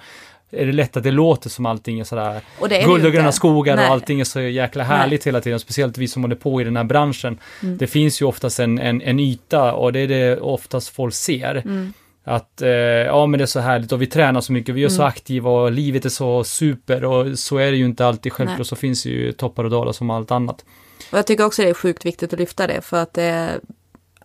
[0.52, 3.12] är det lätt att det låter som allting är sådär och det är guld och
[3.12, 3.86] gröna skogar Nej.
[3.86, 5.60] och allting är så jäkla härligt hela tiden.
[5.60, 7.38] Speciellt vi som håller på i den här branschen.
[7.64, 7.78] Mm.
[7.78, 11.56] Det finns ju oftast en, en, en yta och det är det oftast folk ser.
[11.56, 11.94] Mm.
[12.24, 14.90] Att eh, ja men det är så härligt och vi tränar så mycket, vi är
[14.90, 15.08] så Mm.
[15.08, 18.34] aktiva och livet är så super och så är det ju inte alltid.
[18.34, 18.66] Självklart Nej.
[18.66, 20.66] så finns det ju toppar och dalar som allt annat.
[21.12, 23.50] Och jag tycker också det är sjukt viktigt att lyfta det för att det,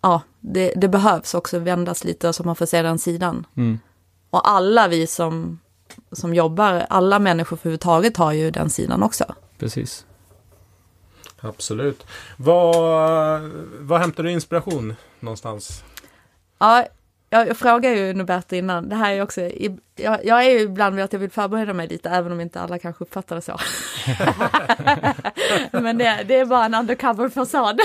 [0.03, 3.47] ja, det, det behövs också vändas lite så man får se den sidan.
[3.57, 3.79] Mm.
[4.31, 5.61] Och alla vi som,
[6.13, 9.25] som jobbar, alla människor överhuvudtaget har ju den sidan också.
[9.59, 10.07] Precis.
[11.41, 12.07] Absolut.
[12.37, 13.41] Vad,
[13.79, 15.85] vad hämtar du inspiration någonstans?
[16.59, 16.87] Ja,
[17.31, 19.41] jag, jag frågar ju Noberto innan, det här är också,
[19.97, 22.61] jag, jag är ju ibland med att jag vill förbereda mig lite, även om inte
[22.61, 23.59] alla kanske uppfattar det så.
[25.83, 27.81] Men det, det är bara en undercover fasad.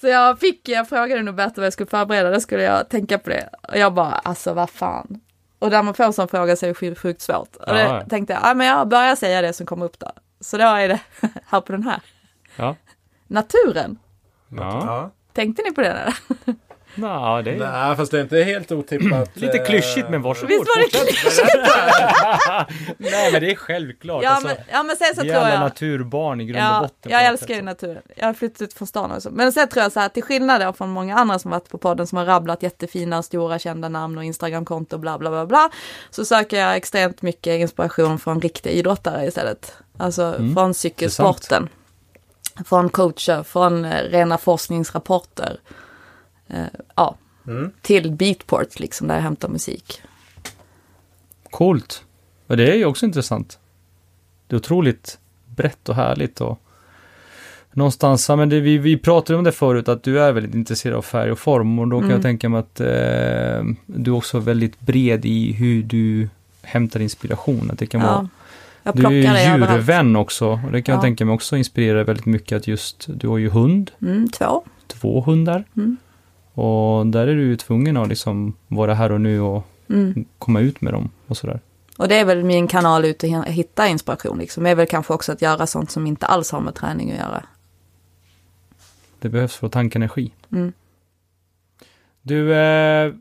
[0.00, 3.30] Så jag fick, jag frågade Noberto vad jag skulle förbereda, då skulle jag tänka på
[3.30, 3.48] det.
[3.68, 5.20] Och jag bara, alltså vad fan.
[5.58, 7.56] Och när man får en sån fråga så är det sjukt, svårt.
[7.56, 8.02] Och Ja, ja.
[8.08, 10.10] tänkte jag, ja men jag börjar säga det som kommer upp då.
[10.40, 11.00] Så då är det
[11.46, 12.00] här på den här.
[12.56, 12.76] Ja.
[13.26, 13.98] Naturen.
[14.48, 15.10] Ja.
[15.32, 15.88] Tänkte ni på det?
[15.88, 16.14] Där?
[16.96, 19.30] Ja, det är Nej, fast det är inte helt otippat.
[19.36, 20.48] lite eh, klyschigt men varsågod.
[20.48, 21.48] Visst var det fortsätt.
[22.98, 24.22] Nej men det är självklart.
[24.24, 25.60] Ja, alltså, men, ja men sen så vi är tror alla jag.
[25.60, 26.96] naturbarn i grund och Ja, botten.
[27.02, 28.02] på jag älskar ju naturen.
[28.16, 29.30] Jag har flyttat ut från stan också.
[29.30, 31.78] Men sen tror jag så här, till skillnad då från många andra som varit på
[31.78, 35.70] podden som har rabblat jättefina, stora, kända namn och Instagramkonto bla bla bla bla.
[36.10, 39.72] Så söker jag extremt mycket inspiration från riktiga idrottare istället.
[39.98, 41.68] Alltså Mm, från cykelsporten.
[42.66, 45.56] Från coacher, från eh, rena forskningsrapporter.
[46.48, 46.64] Eh,
[46.96, 47.16] ja,
[47.48, 47.70] Mm.
[47.82, 50.00] till Beatport liksom, där jag hämtar musik.
[51.50, 52.04] Coolt.
[52.46, 53.58] Och det är ju också intressant.
[54.46, 55.18] Det är otroligt
[55.56, 56.60] brett och härligt och
[57.72, 61.02] någonstans, men det, vi, vi pratade om det förut, att du är väldigt intresserad av
[61.02, 62.14] färg och form och då kan Mm.
[62.14, 62.86] jag tänka mig att eh,
[63.86, 66.28] du är också väldigt bred i hur du
[66.62, 67.70] hämtar inspiration.
[67.72, 68.28] Att det kan vara
[68.82, 71.02] Ja, jag Du är ju djurvän också och det kan jag Ja.
[71.02, 74.64] tänka mig också inspirerar väldigt mycket att just, du har ju hund, Mm, två.
[74.86, 75.64] två hundar.
[75.76, 75.96] Mm.
[76.56, 80.24] Och där är du ju tvungen att liksom vara här och nu och Mm.
[80.38, 81.60] komma ut med dem och sådär.
[81.98, 84.64] Och det är väl min kanal ut att hi- hitta inspiration liksom.
[84.64, 87.18] Det är väl kanske också att göra sånt som inte alls har med träning att
[87.18, 87.42] göra.
[89.20, 90.32] Det behövs för att tanka energi.
[90.52, 90.72] Mm.
[92.22, 93.12] Du, eh,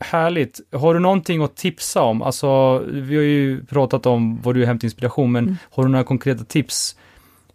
[0.00, 0.60] härligt.
[0.72, 2.22] Har du någonting att tipsa om?
[2.22, 5.56] Alltså, vi har ju pratat om vad du hämtar inspiration, men Mm.
[5.70, 6.96] har du några konkreta tips?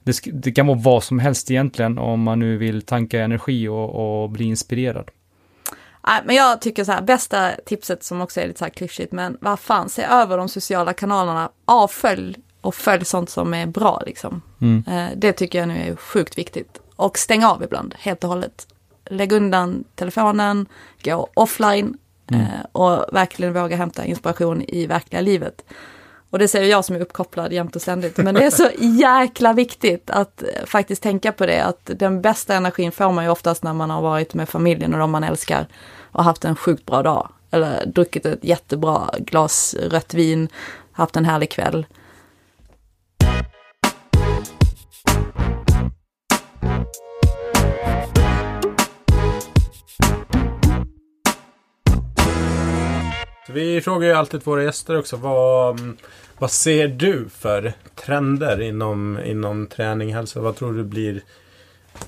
[0.04, 4.22] Det, det kan vara vad som helst egentligen, om man nu vill tanka energi och,
[4.24, 5.12] och bli inspirerad.
[6.08, 9.12] Nej, men jag tycker så här, bästa tipset som också är lite så här klyschigt,
[9.12, 14.04] men vad fan, se över de sociala kanalerna, avfölj och följ sånt som är bra
[14.06, 14.42] liksom.
[14.62, 14.84] Mm.
[14.88, 16.82] Eh, det tycker jag nu är sjukt viktigt.
[16.96, 18.68] Och stäng av ibland, helt och hållet.
[19.06, 20.66] Lägg undan telefonen,
[21.04, 21.98] gå offline
[22.32, 22.42] Mm.
[22.42, 25.66] eh, och verkligen våga hämta inspiration i verkliga livet.
[26.30, 28.18] Och det säger jag som är uppkopplad jämt och ständigt.
[28.18, 31.64] Men det är så jäkla viktigt att eh, faktiskt tänka på det.
[31.64, 35.00] Att den bästa energin får man ju oftast när man har varit med familjen och
[35.00, 35.68] de man älskar.
[36.12, 37.30] Och haft en sjukt bra dag.
[37.52, 40.50] Eller druckit ett jättebra glas rött vin.
[40.92, 41.86] Haft en härlig kväll.
[53.50, 55.16] Så vi frågar ju alltid våra gäster också.
[55.18, 55.98] Vad, mm,
[56.38, 60.40] vad ser du för trender inom, inom träning, hälsa?
[60.42, 61.22] Vad tror du blir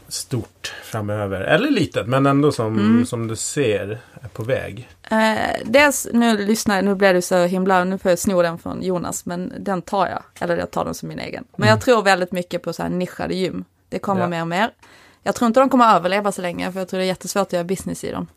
[0.07, 1.41] stort framöver.
[1.41, 3.05] Eller litet, men ändå som, Mm.
[3.05, 4.89] som du ser är på väg.
[5.11, 5.35] Eh,
[5.65, 9.25] dels, nu lyssnar nu blir det så himla, nu får jag sno den från Jonas,
[9.25, 10.23] men den tar jag.
[10.39, 11.43] Eller jag tar den som min egen.
[11.55, 13.65] Men jag tror väldigt mycket på så här nischade gym.
[13.89, 14.33] Det kommer Mm.
[14.33, 14.37] Ja.
[14.37, 14.71] mer och mer.
[15.23, 17.53] Jag tror inte de kommer överleva så länge, för jag tror det är jättesvårt att
[17.53, 18.27] göra business i dem.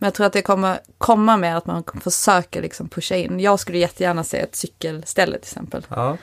[0.00, 3.40] Men jag tror att det kommer komma mer att man försöker liksom pusha in.
[3.40, 5.86] Jag skulle jättegärna se ett cykelställe till exempel.
[5.88, 6.16] Ja.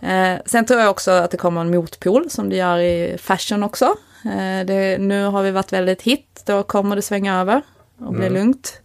[0.00, 3.62] Eh, sen tror jag också att det kommer en motpol som det gör i fashion
[3.62, 3.84] också.
[4.24, 7.62] Eh, det, nu har vi varit väldigt hit, då kommer det svänga över
[7.98, 8.34] och bli Mm.
[8.38, 8.80] lugnt.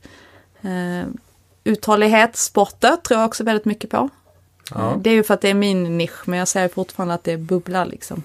[0.61, 1.07] Eh,
[1.63, 4.09] uthållighet, sporter tror jag också väldigt mycket på.
[4.75, 4.95] Ja.
[5.01, 7.31] Det är ju för att det är min nisch, men jag säger fortfarande att det
[7.31, 8.23] är bubbla liksom.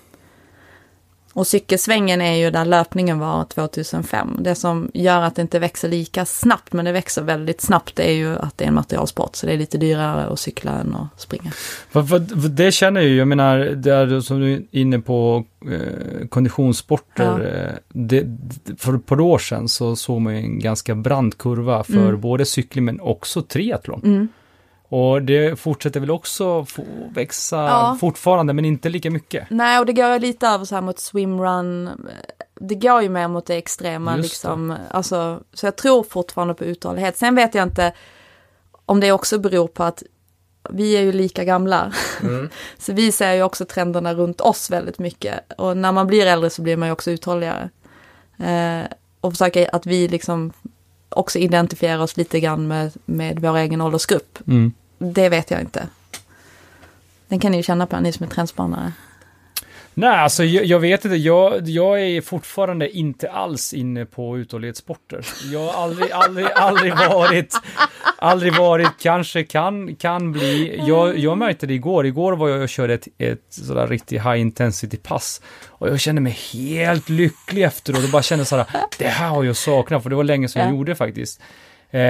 [1.38, 4.36] Och cykelsvängen är ju där löpningen var 2005.
[4.40, 8.12] Det som gör att det inte växer lika snabbt, men det växer väldigt snabbt, är
[8.12, 9.36] ju att det är en materialsport.
[9.36, 11.52] Så det är lite dyrare att cykla än att springa.
[12.50, 17.24] Det känner jag ju, jag menar, det är som du är inne på eh, konditionssporter.
[17.24, 17.42] Ja.
[17.44, 18.20] Eh, det,
[18.64, 21.92] det- för ett par år sedan så såg man ju en ganska brant kurva för
[22.08, 22.20] Mm.
[22.20, 24.00] både cykling men också triathlon.
[24.04, 24.28] Mm.
[24.88, 26.82] Och det fortsätter väl också få
[27.14, 27.96] växa Ja.
[28.00, 29.46] fortfarande, men inte lika mycket.
[29.50, 31.90] Nej, och det går lite över så här mot swimrun.
[32.60, 34.74] Det går ju mer mot det extrema Just liksom.
[34.90, 37.16] Alltså, så jag tror fortfarande på uthållighet.
[37.16, 37.92] Sen vet jag inte
[38.86, 40.02] om det också beror på att
[40.70, 41.92] vi är ju lika gamla.
[42.22, 42.50] Mm.
[42.78, 45.52] Så vi ser ju också trenderna runt oss väldigt mycket.
[45.52, 47.70] Och när man blir äldre så blir man ju också uthålligare.
[48.38, 50.52] Eh, och försöka att vi liksom
[51.08, 54.38] också identifierar oss lite grann med, med vår egen åldersgrupp.
[54.46, 54.72] Mm.
[54.98, 55.88] Det vet jag inte.
[57.28, 58.92] Den kan ni ju känna på, ni som är trendspanare.
[59.98, 61.16] Nej, alltså jag, jag vet inte.
[61.16, 65.26] Jag, jag är fortfarande inte alls inne på uthållighetssporter.
[65.52, 67.54] Jag har aldrig, aldrig, aldrig varit,
[68.18, 70.80] aldrig varit, kanske kan, kan bli.
[70.86, 72.06] Jag, jag märkte det igår.
[72.06, 75.40] Igår var jag och körde ett, ett sådär riktigt high intensity pass.
[75.68, 78.66] Och jag kände mig helt lycklig efteråt och bara kände sådär,
[78.98, 80.76] det här har jag saknat, för det var länge sedan jag Ja.
[80.76, 81.40] gjorde faktiskt.
[81.90, 82.00] Eh,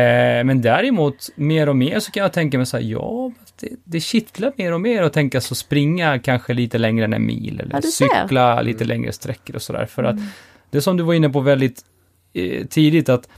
[0.45, 4.01] men däremot, mer och mer så kan jag tänka mig så här, ja, det, det
[4.01, 7.75] kittlar mer och mer att tänka så springa kanske lite längre än en mil eller
[7.75, 8.05] Ja, du ser.
[8.05, 8.29] Mm.
[8.29, 9.87] cykla lite längre sträckor och sådär.
[9.87, 10.17] För att
[10.71, 11.85] det som du var inne på väldigt
[12.33, 13.29] eh, tidigt att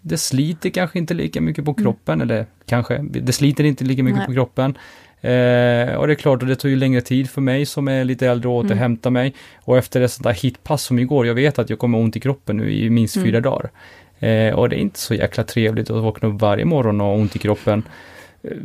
[0.00, 4.18] det sliter kanske inte lika mycket på kroppen, eller kanske, det sliter inte lika mycket
[4.18, 4.26] Nej.
[4.26, 4.78] på kroppen.
[5.20, 8.04] Eh, och det är klart, och det tog ju längre tid för mig som är
[8.04, 9.34] lite äldre att återhämta mig.
[9.64, 12.20] Och efter ett sånt där hitpass som igår, jag vet att jag kommer ont i
[12.20, 13.70] kroppen nu i minst fyra dagar.
[14.18, 17.14] Eh, och det är inte så jäkla trevligt att vakna upp varje morgon och ha
[17.14, 17.82] ont i kroppen.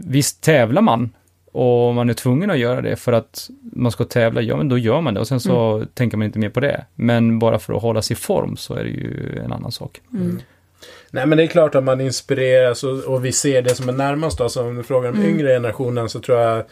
[0.07, 1.09] Visst tävlar man
[1.51, 4.77] och man är tvungen att göra det för att man ska tävla, ja men då
[4.77, 6.85] gör man det och sen så tänker man inte mer på det.
[6.95, 10.01] Men bara för att hålla sig i form så är det ju en annan sak.
[10.13, 10.39] Mm.
[11.11, 13.93] Nej men det är klart att man inspireras och, och vi ser det som är
[13.93, 14.41] närmast.
[14.41, 16.63] Alltså, om du frågar om yngre generationen så tror jag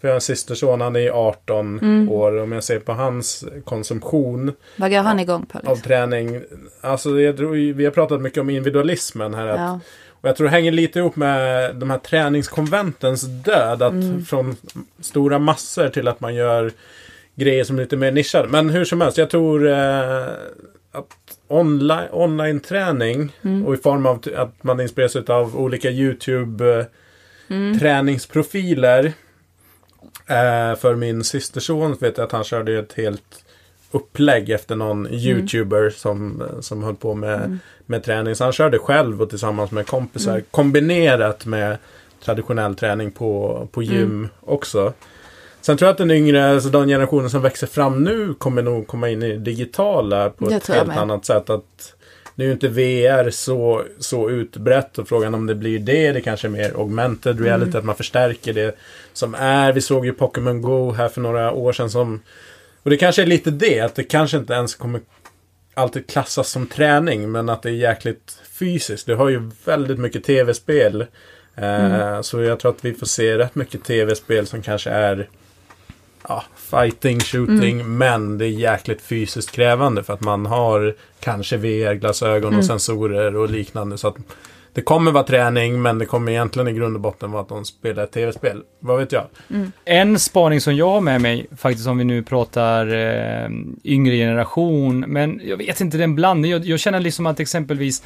[0.00, 2.38] för jag har en systerson, han är 18 år.
[2.42, 5.58] Om jag ser på hans konsumtion Vad går han igång på?
[5.58, 5.82] av Liksom?
[5.82, 6.42] träning.
[6.80, 9.46] Alltså jag tror, vi har pratat mycket om individualismen här.
[9.46, 9.80] Att, Ja.
[10.26, 13.82] Och jag tror det hänger lite ihop med de här träningskonventens död.
[13.82, 14.24] Att Mm.
[14.24, 14.56] från
[15.00, 16.72] stora massor till att man gör
[17.34, 18.48] grejer som är lite mer nischade.
[18.48, 20.22] Men hur som helst, jag tror eh,
[20.92, 21.06] att
[21.48, 23.66] online, online-träning Mm.
[23.66, 26.86] och i form av att man inspireras av olika YouTube eh,
[27.56, 27.78] Mm.
[27.78, 29.04] träningsprofiler.
[30.26, 33.44] Eh, för min systerson vet jag att han körde ett helt
[33.90, 38.34] upplägg efter någon YouTuber som, som höll på med, med träning.
[38.34, 41.76] Så han körde själv och tillsammans med kompisar kombinerat med
[42.24, 44.92] traditionell träning på, på gym också.
[45.60, 48.86] Sen tror jag att den yngre, alltså den generationen som växer fram nu kommer nog
[48.86, 50.98] komma in i det digitala på Det ett helt med.
[50.98, 51.50] annat sätt.
[51.50, 51.92] Att
[52.34, 56.20] nu är ju inte VR så, så utbrett och frågan om det blir det, det
[56.20, 57.78] kanske är mer augmented reality, Mm.
[57.78, 58.76] att man förstärker det
[59.12, 59.72] som är.
[59.72, 62.20] Vi såg ju Pokémon Go här för några år sedan som
[62.86, 65.00] och det kanske är lite det, att det kanske inte ens kommer
[65.74, 69.06] alltid klassas som träning, men att det är jäkligt fysiskt.
[69.06, 71.06] Du har ju väldigt mycket tv-spel.
[71.54, 75.28] Eh, Så jag tror att vi får se rätt mycket tv-spel som kanske är
[76.28, 82.56] ja, fighting, shooting, men det är jäkligt fysiskt krävande för att man har kanske VR-glasögon
[82.56, 83.98] och sensorer och liknande.
[83.98, 84.16] Så att
[84.76, 87.64] det kommer vara träning, men det kommer egentligen i grund och botten vara att de
[87.64, 88.62] spelar ett tv-spel.
[88.80, 89.24] Vad vet jag?
[89.84, 93.50] En spaning som jag har med mig, faktiskt om vi nu pratar eh,
[93.84, 96.50] yngre generation, men jag vet inte, den blandning.
[96.50, 98.02] Jag, jag känner liksom att exempelvis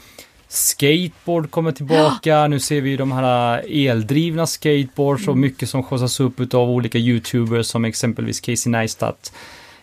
[0.48, 6.20] skateboard kommer tillbaka, nu ser vi ju de här eldrivna skateboards och mycket som skjutsas
[6.20, 9.32] upp av olika YouTubers som exempelvis Casey Neistat.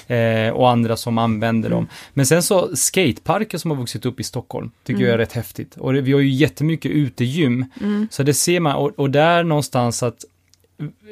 [0.07, 1.87] Eh, och andra som använder dem.
[2.13, 5.77] Men sen så skateparker som har vuxit upp i Stockholm, tycker jag är rätt häftigt.
[5.77, 7.65] Och det, vi har ju jättemycket utegym.
[8.11, 10.25] Så det ser man, och, och där någonstans att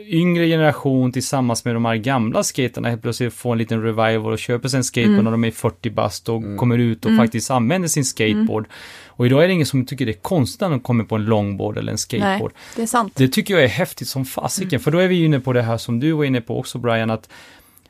[0.08, 4.40] yngre generation tillsammans med de här gamla skaterna helt plötsligt får en liten revival och
[4.40, 7.88] köper sig en skateboard när de är 40 bast och kommer ut och faktiskt använder
[7.88, 8.68] sin skateboard.
[9.08, 11.26] Och idag är det ingen som tycker det är konstigt när de kommer på en
[11.26, 12.52] longboard eller en Nej, skateboard.
[12.76, 13.14] det är sant.
[13.16, 15.78] Det tycker jag är häftigt som fasiken, för då är vi inne på det här
[15.78, 17.30] som du var inne på också Brian, att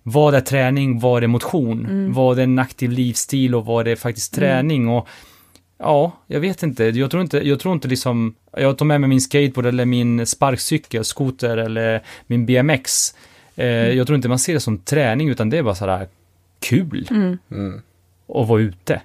[0.08, 4.34] vad är träning, vad är motion, vad är en aktiv livsstil och vad är faktiskt
[4.34, 5.08] träning och
[5.78, 6.84] Ja, jag vet inte.
[6.84, 10.26] Jag tror inte, jag tror inte liksom, jag tar med mig min skateboard eller min
[10.26, 13.16] sparkcykel, skoter eller min BMX.
[13.56, 16.08] Eh, Jag tror inte man ser det som träning utan det är bara sådär
[16.60, 17.82] kul Mm.
[18.28, 19.02] att vara ute.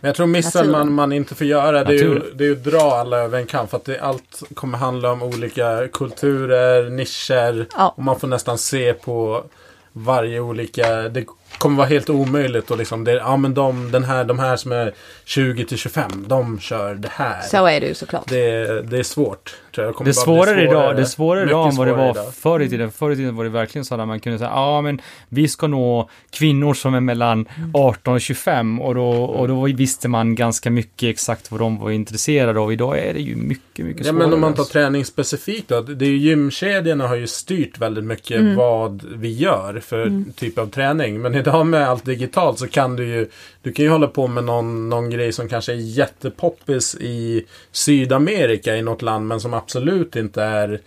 [0.00, 0.72] Men jag tror missen Natur.
[0.72, 3.38] man, man inte får göra det är, ju, det är ju att dra alla över
[3.38, 3.68] en kam.
[3.68, 7.66] För att det, allt kommer handla om olika kulturer, nischer.
[7.76, 7.94] Ja.
[7.96, 9.44] Och man får nästan se på
[9.92, 10.88] varje olika...
[10.88, 11.26] Det
[11.58, 13.04] kommer vara helt omöjligt och liksom...
[13.04, 14.94] Det, ja men de, den här, de här som är
[15.24, 17.42] 20 till 25, de kör det här.
[17.42, 18.28] Så är det ju såklart.
[18.28, 19.54] Det, det är svårt.
[19.74, 19.94] Tror jag.
[19.94, 22.22] Det är bara bli svårare idag, det är svårare idag än vad det svårare var
[22.22, 22.34] idag.
[22.34, 22.92] förr i tiden.
[22.92, 25.66] Förr i tiden var det verkligen så att man kunde säga, ja men vi ska
[25.66, 27.70] nå kvinnor som är mellan Mm.
[27.74, 31.90] 18 och 25 och då, och då visste man ganska mycket exakt vad de var
[31.90, 32.72] intresserade av.
[32.72, 34.26] Idag är det ju mycket, mycket Ja, svårare.
[34.26, 35.80] men om man tar träning specifikt då.
[35.80, 38.56] Det är ju gymkedjorna har ju styrt väldigt mycket Mm.
[38.56, 41.20] vad vi gör för typ av träning.
[41.20, 43.28] Men idag med allt digitalt så kan du ju
[43.62, 48.76] Du kan ju hålla på med någon, någon grej som kanske är jättepoppis i Sydamerika
[48.76, 50.80] i något land men som absolut inte är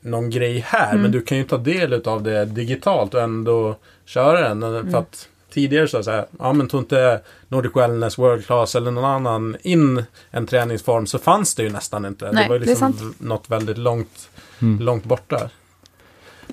[0.00, 0.90] någon grej här.
[0.90, 1.02] Mm.
[1.02, 4.62] Men du kan ju ta del av det digitalt och ändå köra den.
[4.62, 4.90] Mm.
[4.90, 8.90] För att tidigare så, så här, ja men tog inte Nordic Wellness, World Class eller
[8.90, 12.32] någon annan in en träningsform så fanns det ju nästan inte.
[12.32, 14.28] Nej, det var ju det liksom v- något väldigt långt,
[14.62, 14.80] Mm.
[14.82, 15.50] långt borta.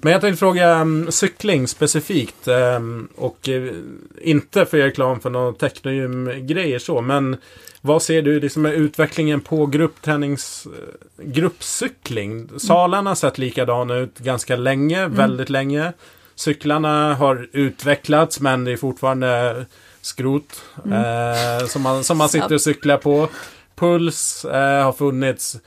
[0.01, 2.47] Men jag tänkte fråga um, cykling specifikt.
[2.47, 3.73] ehm, och eh,
[4.21, 7.01] inte för reklam för någon technogym-grejer så.
[7.01, 7.37] Men
[7.81, 10.67] vad ser du liksom med utvecklingen på grupptränings...
[10.67, 12.49] eh, gruppcykling?
[12.59, 15.93] Salarna har sett likadana ut ganska länge, väldigt länge.
[16.35, 19.65] Cyklarna har utvecklats men det är fortfarande
[20.01, 23.29] skrot eh, som, man, som man sitter och cyklar på.
[23.75, 25.57] Puls eh, har funnits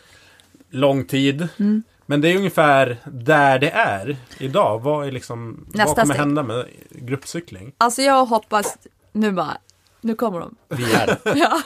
[0.71, 1.49] lång tid.
[1.59, 1.83] Mm.
[2.11, 4.79] Men det är ungefär där det är idag.
[4.83, 6.21] Vad, är liksom, vad Nästa kommer steg.
[6.27, 7.73] hända med gruppcykling?
[7.79, 8.77] Alltså jag hoppas,
[9.13, 9.57] nu bara,
[10.01, 10.55] nu kommer de.
[10.69, 11.61] Vi är Ja,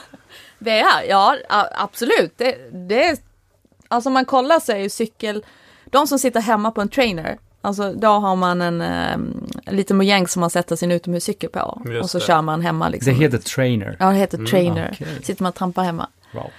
[0.57, 2.33] VR, ja a- absolut.
[2.37, 3.17] Det, det är,
[3.87, 5.45] alltså om man kollar så är ju cykel,
[5.85, 10.27] de som sitter hemma på en trainer, alltså då har man en, en liten mojäng
[10.27, 11.81] som man sätter sin utomhuscykel på.
[11.85, 12.23] Just och så det.
[12.25, 13.15] kör man hemma Det liksom.
[13.15, 13.97] heter trainer.
[13.99, 14.89] Ja, det heter trainer.
[14.93, 15.23] okej.
[15.23, 16.09] Sitter man och trampar hemma.
[16.33, 16.51] Wow.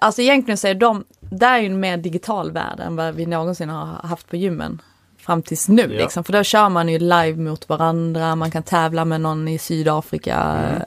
[0.00, 3.26] Alltså egentligen så är de, där är ju en mer digital värld än vad vi
[3.26, 4.82] någonsin har haft på gymmen.
[5.18, 5.88] Fram tills nu Ja.
[5.88, 9.58] liksom, för då kör man ju live mot varandra, man kan tävla med någon i
[9.58, 10.82] Sydafrika, Mm.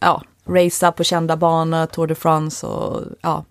[0.00, 3.44] ja, racea på kända banor, Tour de France och ja.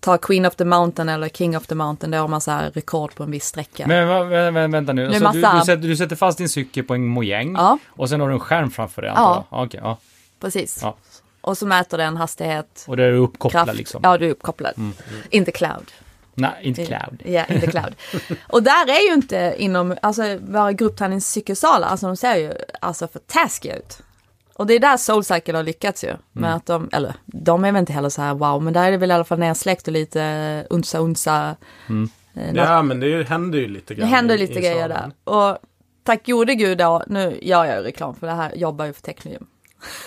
[0.00, 2.70] Ta Queen of the Mountain eller King of the Mountain, då har man så här
[2.70, 3.86] rekord på en viss sträcka.
[3.86, 6.84] Men vä- vä- vänta nu, alltså, du, massa- du, sätter, du sätter fast din cykel
[6.84, 9.46] på en mojäng Ja, och sen har du en skärm framför dig antar Ja.
[9.50, 9.66] jag?
[9.66, 9.98] Okej, ja.
[10.40, 10.78] precis.
[10.82, 10.96] Ja.
[11.50, 13.78] Och så mäter den hastighet, Och det är uppkopplad kraft.
[13.78, 14.00] liksom?
[14.04, 14.72] Ja, du är uppkopplad.
[14.76, 14.92] Mm.
[15.30, 15.90] Inte cloud.
[16.34, 17.22] Nej, inte cloud.
[17.24, 17.94] Ja, inte cloud.
[18.48, 23.18] och där är ju inte inom, alltså våra gruppträningscykelsalar, alltså de ser ju alltså för
[23.18, 23.98] taskiga ut.
[24.54, 26.08] Och det är där Soulcycle har lyckats ju.
[26.32, 26.56] Med Mm.
[26.56, 28.96] att de, eller de är väl inte heller så här wow, men där är det
[28.96, 31.56] väl i alla fall nersläckt och lite unsa unsa.
[31.88, 32.10] Mm.
[32.34, 34.08] Eh, Ja, men det händer ju lite det grann.
[34.08, 34.94] händer i- lite i grejer där.
[34.96, 35.12] salen.
[35.24, 35.58] Och
[36.04, 39.02] tack gode gud då, nu gör jag ju reklam för det här, jobbar ju för
[39.02, 39.46] Technogym.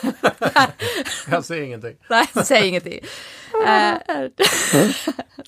[1.31, 1.95] Jag säger ingenting.
[2.09, 2.99] Nej, säg ingenting.
[3.67, 3.95] Eh,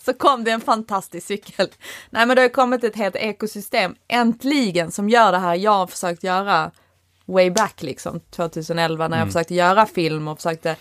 [0.05, 1.67] så kom det en fantastisk cykel.
[2.09, 5.87] Nej men det har kommit ett helt ekosystem, äntligen, som gör det här jag har
[5.87, 6.71] försökt göra
[7.25, 10.75] way back liksom, 2011 när jag försökte göra film och försökte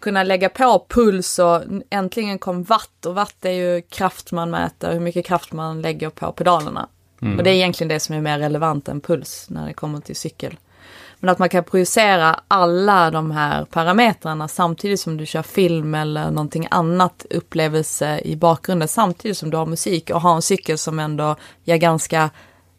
[0.00, 4.92] kunna lägga på puls och äntligen kom watt och watt är ju kraft man mäter,
[4.92, 6.88] hur mycket kraft man lägger på pedalerna.
[7.38, 10.16] Och det är egentligen det som är mer relevant än puls när det kommer till
[10.16, 10.58] cykel.
[11.20, 16.30] Men att man kan projicera alla de här parametrarna samtidigt som du kör film eller
[16.30, 20.98] någonting annat upplevelse i bakgrunden samtidigt som du har musik och ha en cykel som
[20.98, 22.30] ändå ger ganska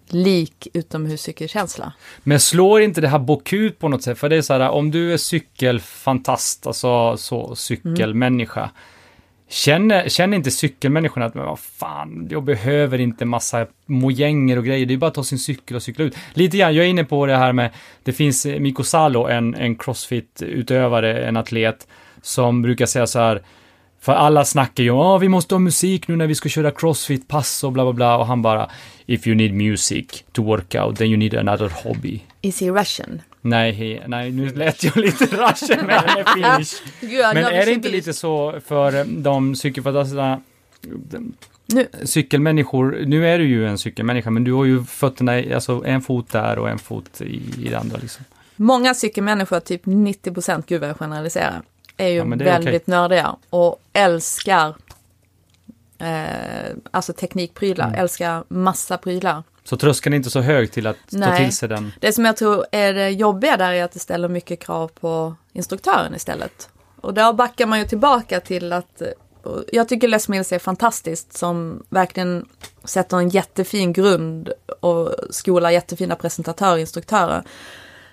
[0.08, 1.94] lik utomhuscykelkänsla.
[2.24, 4.20] Men slår inte det här bokut på något sätt?
[4.20, 8.70] För det är så här, om du är cykelfantast, alltså så cykelmänniska.
[9.52, 14.86] Känner, känner inte cykelmänniskorna att, men vad fan, jag behöver inte massa mojänger och grejer,
[14.86, 16.18] det är bara att ta sin cykel och cykla ut.
[16.34, 17.70] Lite grann, jag är inne på det här med,
[18.04, 21.88] det finns eh, Mikko Salo, en, en crossfit-utövare, en atlet,
[22.22, 23.42] som brukar säga så här,
[24.00, 26.72] för alla snackar ju om att vi måste ha musik nu när vi ska köra
[26.72, 28.70] crossfit-pass och bla bla bla, och han bara,
[29.06, 32.22] if you need music to work out, then you need another hobby.
[32.42, 33.22] Is he Russian?
[33.42, 36.04] Nej, nej, nu lät jag lite Russian med
[36.36, 36.64] den.
[37.02, 40.42] Gud, Men är det inte lite så för de psykofantasterna,
[41.66, 46.02] Nu, cykelmänniskor, nu är du ju en cykelmänniska, men du har ju fötterna, alltså en
[46.02, 48.26] fot där och en fot i, i det andra liksom.
[48.56, 51.62] många cykelmänniskor, typ 90 procent, gud vad jag generaliserar,
[51.98, 54.76] är ju Ja, men är väldigt nördiga och älskar
[55.98, 58.00] eh, alltså teknikprylar, Mm.
[58.00, 59.44] älskar massa prylar.
[59.72, 61.46] Så tröskeln är inte så hög till att ta Nej.
[61.46, 61.92] till sig den.
[62.00, 65.36] Det som jag tror är det jobbiga där är att det ställer mycket krav på
[65.54, 66.70] instruktören istället.
[67.02, 69.02] Och där backar man ju tillbaka till att
[69.44, 72.46] och jag tycker Les Mills är fantastiskt som verkligen
[72.84, 74.50] sätter en jättefin grund
[74.80, 77.44] och skolar jättefina presentatörer och instruktörer.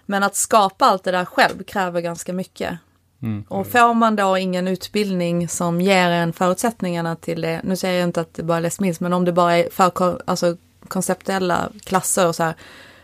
[0.06, 2.78] Men att skapa allt det där själv kräver ganska mycket.
[3.22, 3.44] Mm.
[3.48, 8.08] Och får man då ingen utbildning som ger en förutsättningarna till det, nu säger jag
[8.08, 10.56] inte att det bara är Les Mills, men om det bara är för alltså,
[10.88, 12.54] konceptuella klasser och så här,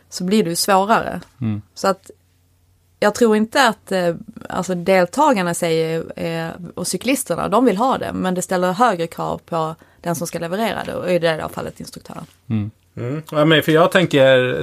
[0.09, 1.21] så blir det ju svårare.
[1.41, 1.63] Mm.
[1.75, 2.11] Så att
[3.01, 4.15] jag tror inte att eh,
[4.49, 9.41] alltså deltagarna säger, eh, och cyklisterna, de vill ha det, men det ställer högre krav
[9.47, 12.25] på den som ska leverera det och i det här fallet instruktören.
[12.51, 12.71] Mm.
[12.97, 13.23] Mm.
[13.31, 14.55] Ja, men för jag tänker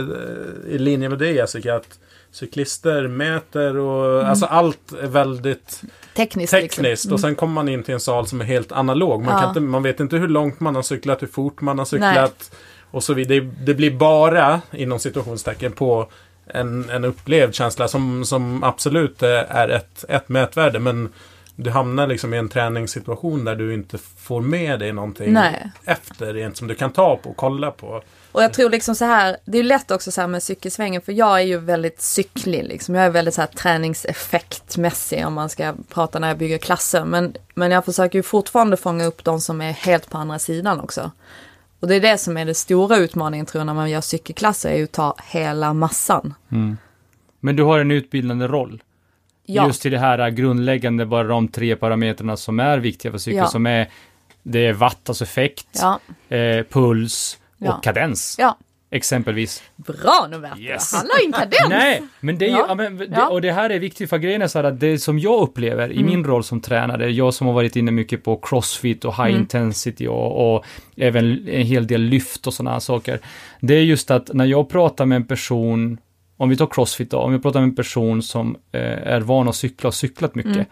[0.67, 1.99] eh, i linje med det Jessica att
[2.31, 5.81] cyklister mäter och alltså allt är väldigt
[6.15, 6.51] Tekniskt.
[6.51, 7.13] tekniskt Liksom.
[7.13, 9.23] och sen kommer man in till en sal som är helt analog.
[9.23, 9.39] Man, Ja.
[9.39, 12.51] kan inte, man vet inte hur långt man har cyklat, hur fort man har cyklat
[12.91, 13.39] och så vidare.
[13.39, 16.07] Det, blir bara inom situationstecken på
[16.45, 21.09] en, en upplevd känsla som, som absolut eh, är ett, ett mätvärde men
[21.55, 25.71] du hamnar liksom i en träningssituation där du inte får med dig någonting Nej.
[25.85, 28.01] efter rent som du kan ta på och kolla på.
[28.31, 31.11] Och jag tror liksom så här, det är lätt också så här med cykelsvängen för
[31.11, 32.95] jag är ju väldigt cyklig liksom.
[32.95, 37.05] Jag är väldigt så här träningseffektmässig om man ska prata när jag bygger klasser.
[37.05, 40.79] Men, men jag försöker ju fortfarande fånga upp de som är helt på andra sidan
[40.79, 41.11] också.
[41.81, 44.69] Och det är det som är det stora utmaningen tror jag när man gör cykelklasser,
[44.71, 46.33] är ju att ta hela massan.
[47.39, 48.83] Men du har en utbildande roll.
[49.45, 53.37] Ja, Just till det här grundläggande, bara de tre parametrarna som är viktiga för cykel,
[53.37, 53.47] Ja.
[53.47, 53.89] som är
[54.43, 55.99] det är watt, alltså effekt, ja,
[56.35, 58.35] eh, puls och kadens.
[58.39, 58.57] ja.
[58.93, 59.63] Exempelvis.
[59.75, 60.93] Bra Noverta, Yes.
[60.93, 61.69] han la in kadens!
[61.69, 62.65] Nej, men det är ju, Ja.
[62.67, 62.75] ja.
[62.75, 63.29] men, det, Ja.
[63.29, 65.89] och det här är viktigt för grejen är så här att det som jag upplever
[65.91, 66.05] i Mm.
[66.05, 69.41] min roll som tränare, jag som har varit inne mycket på crossfit och high Mm.
[69.41, 70.65] intensity och, och
[70.97, 73.19] även en hel del lyft och sådana saker.
[73.61, 75.97] Det är just att när jag pratar med en person,
[76.37, 78.81] om vi tar crossfit då, om jag pratar med en person som eh,
[79.13, 80.65] är van att cykla och cyklat mycket, Mm.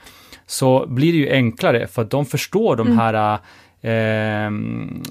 [0.45, 3.38] så blir det ju enklare för att de förstår de här
[3.82, 5.03] ehm,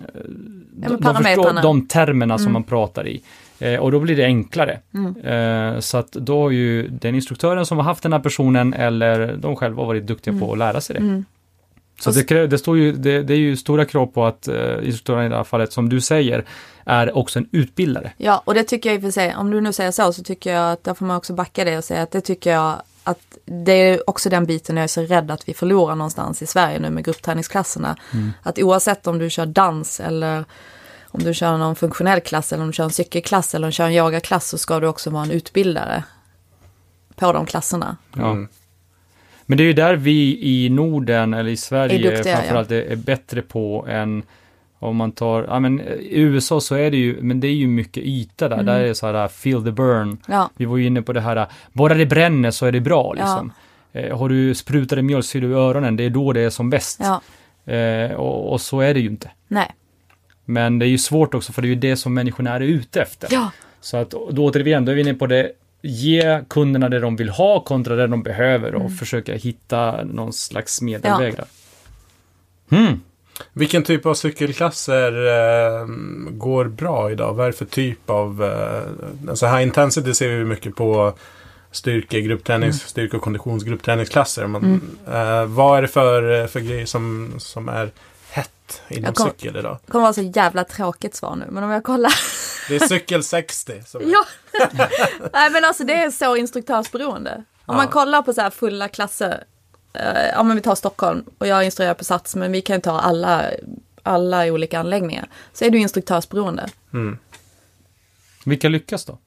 [0.73, 2.45] de, de förstår de termerna Mm.
[2.45, 3.23] som man pratar i.
[3.59, 4.79] Eh, och då blir det enklare.
[5.25, 9.37] Eh, så att då har ju den instruktören som har haft den här personen eller
[9.37, 11.01] de själva varit duktiga på att lära sig det.
[11.01, 11.25] Mm.
[12.01, 15.27] Så det, det, står ju, det, det är ju stora krav på att eh, instruktören
[15.27, 16.45] i det här fallet, som du säger,
[16.85, 18.13] är också en utbildare.
[18.17, 20.23] Ja, och det tycker jag i och för sig, om du nu säger så, så
[20.23, 22.83] tycker jag att där får man också backa det och säga att det tycker jag
[23.09, 26.47] att det är också den biten jag är så rädd att vi förlorar någonstans i
[26.47, 27.97] Sverige nu med gruppträningsklasserna.
[28.43, 30.45] Att oavsett om du kör dans eller
[31.05, 33.75] om du kör någon funktionell klass eller om du kör en cykelklass eller om du
[33.75, 36.05] kör en yogaklass så ska du också vara en utbildare
[37.17, 37.97] på de klasserna.
[38.17, 38.31] Ja.
[38.31, 38.49] Mm.
[39.47, 42.83] Men det är ju där vi i Norden eller i Sverige Är duktiga, framförallt är,
[42.83, 44.23] är bättre på än
[44.79, 47.67] om man tar, ja men i USA så är det ju, men det är ju
[47.67, 50.19] mycket yta där, där är det så här feel the burn.
[50.29, 53.13] Ja, Vi var ju inne på det här, bara det bränner så är det bra
[53.13, 53.53] liksom.
[53.93, 57.01] Eh, har du sprutade mjölksyra i öronen, det är då det är som bäst.
[57.03, 57.21] ja,
[57.73, 59.31] Eh, och, och så är det ju inte.
[59.49, 59.75] nej,
[60.45, 63.03] Men det är ju svårt också, för det är ju det som människorna är ute
[63.03, 63.29] efter.
[63.33, 63.51] ja,
[63.81, 65.53] Så att då återigen, då är vi inne på det,
[65.83, 70.83] ge kunderna det de vill ha kontra det de behöver och försöka hitta någon slags
[70.83, 71.45] medelväg där.
[72.71, 73.01] Hmm.
[73.53, 75.87] Vilken typ av cykelklasser eh,
[76.31, 77.35] går bra idag?
[77.35, 78.45] Vad är det för typ av...
[78.45, 81.15] Eh, alltså high intensity ser vi mycket på
[81.71, 84.47] styrke, grupptränings, styrke och konditionsgruppträningsklasser.
[84.47, 87.91] Men, eh, vad är det för, för grejer som, som är
[88.31, 89.79] hett inom kom- cykel idag?
[89.87, 92.13] det kommer vara så jävla tråkigt svar nu, men om jag kollar.
[92.69, 93.73] Det är cykel 60.
[93.87, 94.25] Som är, Ja,
[95.33, 97.45] nej men alltså det är så instruktörsberoende.
[97.67, 97.91] Om man Ja.
[97.93, 99.39] kollar på så här fulla klasser, eh,
[100.33, 103.45] ja men vi tar Stockholm och jag instruerar på Sats men vi kan ta alla,
[104.03, 105.29] alla olika anläggningar.
[105.53, 106.69] Så är du instruktörsberoende.
[106.93, 107.19] Mm.
[108.45, 109.19] Vilka lyckas då?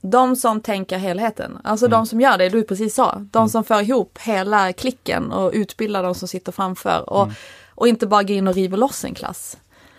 [0.00, 3.26] De som tänker helheten, alltså de som gör det du precis sa.
[3.30, 7.10] De som för ihop hela klicken och utbildar de som sitter framför.
[7.10, 7.30] Och,
[7.68, 9.56] och inte bara gå in och riva loss en klass.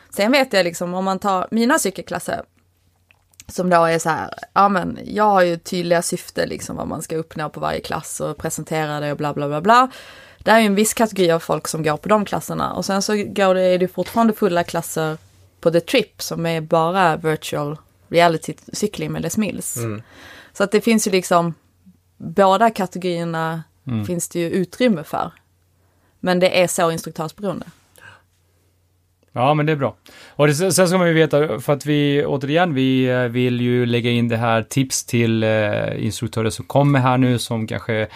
[0.09, 2.43] Sen vet jag liksom om man tar mina cykelklasser.
[3.47, 7.01] Som då är så här, ja men jag har ju tydliga syfte liksom vad man
[7.01, 9.91] ska uppnå på varje klass och presentera det och bla bla bla bla.
[10.39, 13.01] Det är ju en viss kategori av folk som går på de klasserna och sen
[13.01, 15.17] så går det, är det fortfarande fulla klasser
[15.59, 17.77] på The Trip som är bara virtual
[18.09, 19.77] reality cykling med Les Mills.
[19.77, 20.01] Mm.
[20.53, 21.53] Så att det finns ju liksom,
[22.17, 24.05] båda kategorierna Mm.
[24.05, 25.31] finns det ju utrymme för.
[26.19, 27.65] Men det är så instruktörsberoende.
[29.37, 29.95] Ja, men det är bra.
[30.29, 33.85] Och det, sen ska man ju veta, för att vi, återigen, vi eh, vill ju
[33.85, 38.07] lägga in det här tips till eh, instruktörer som kommer här nu, som kanske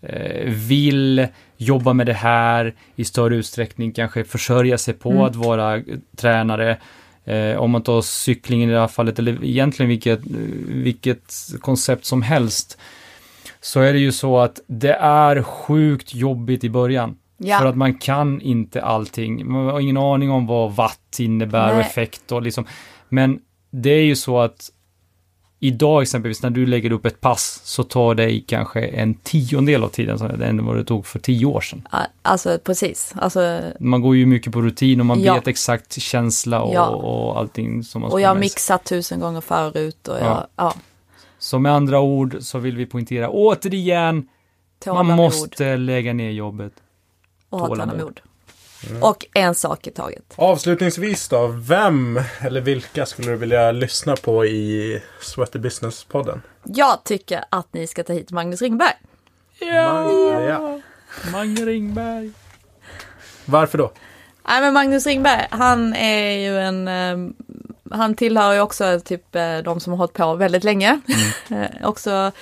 [0.00, 5.22] eh, vill jobba med det här i större utsträckning, kanske försörja sig på Mm.
[5.22, 5.82] att vara eh,
[6.16, 6.76] tränare.
[7.24, 10.20] Eh, om man tar cyklingen i det här fallet, eller egentligen vilket,
[10.68, 12.78] vilket koncept som helst,
[13.60, 17.16] så är det ju så att det är sjukt jobbigt i början.
[17.42, 17.58] Ja.
[17.58, 19.52] För att man kan inte allting.
[19.52, 21.86] Man har ingen aning om vad watt innebär och Nej.
[21.86, 22.64] effekt och liksom.
[23.08, 23.40] Men
[23.70, 24.70] det är ju så att
[25.60, 29.88] idag exempelvis när du lägger upp ett pass så tar det kanske en tiondel av
[29.88, 31.88] tiden än vad det tog för tio år sedan.
[32.22, 33.14] Alltså precis.
[33.16, 35.34] Alltså, Man går ju mycket på rutin och man Ja.
[35.34, 36.88] vet exakt känsla och, Ja.
[36.88, 40.74] och allting som man och jag har mixat tusen gånger förut och jag, Ja.
[41.38, 44.26] Så med andra ord så vill vi poängtera återigen, man
[44.84, 46.72] tålamod måste lägga ner jobbet.
[47.52, 47.90] Och ha tålamod.
[47.90, 48.20] tålamod.
[49.00, 50.22] Och en sak i taget.
[50.36, 56.40] Avslutningsvis då, vem eller vilka skulle du vilja lyssna på i Sweaty Business-podden?
[56.64, 58.94] Jag tycker att ni ska ta hit Magnus Ringberg.
[59.60, 60.80] Mag- ja.
[61.32, 62.30] Mange Ringberg.
[63.44, 63.92] Varför då?
[64.48, 67.32] Nej men Magnus Ringberg, han är ju en, eh,
[67.90, 71.00] han tillhör ju också typ eh, de som har hållit på väldigt länge.
[71.48, 71.62] Mm.
[71.80, 72.32] Eh, också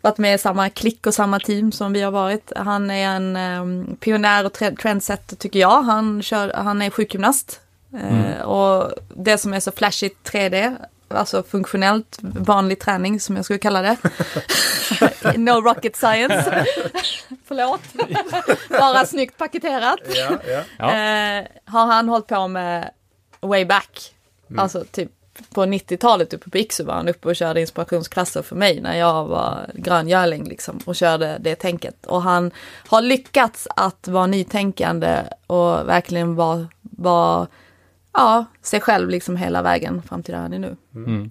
[0.00, 2.52] varit med i samma klick och samma team som vi har varit.
[2.56, 5.82] Han är en eh, pionjär och tre- trendsetter tycker jag.
[5.82, 7.60] Han, kör, han är sjukgymnast.
[7.94, 8.40] Eh, Mm.
[8.42, 10.76] Och det som är så flashigt 3D,
[11.08, 13.96] alltså funktionellt, vanlig träning som jag skulle kalla det.
[15.36, 16.66] no rocket science.
[17.44, 17.80] Förlåt.
[18.70, 20.00] Bara snyggt paketerat.
[20.14, 20.62] Ja, ja.
[20.78, 20.86] Ja.
[20.86, 22.90] Eh, har han hållit på med
[23.40, 24.14] way back.
[24.58, 25.10] Alltså typ
[25.54, 29.24] på 90-talet uppe på Iksu var han uppe och körde inspirationsklasser för mig när jag
[29.24, 32.06] var gröngöling liksom och körde det tänket.
[32.06, 32.50] Och han
[32.88, 37.46] har lyckats att vara nytänkande och verkligen vara, vara
[38.12, 40.76] ja, sig själv liksom hela vägen fram till där han är nu.
[40.94, 41.30] Mm.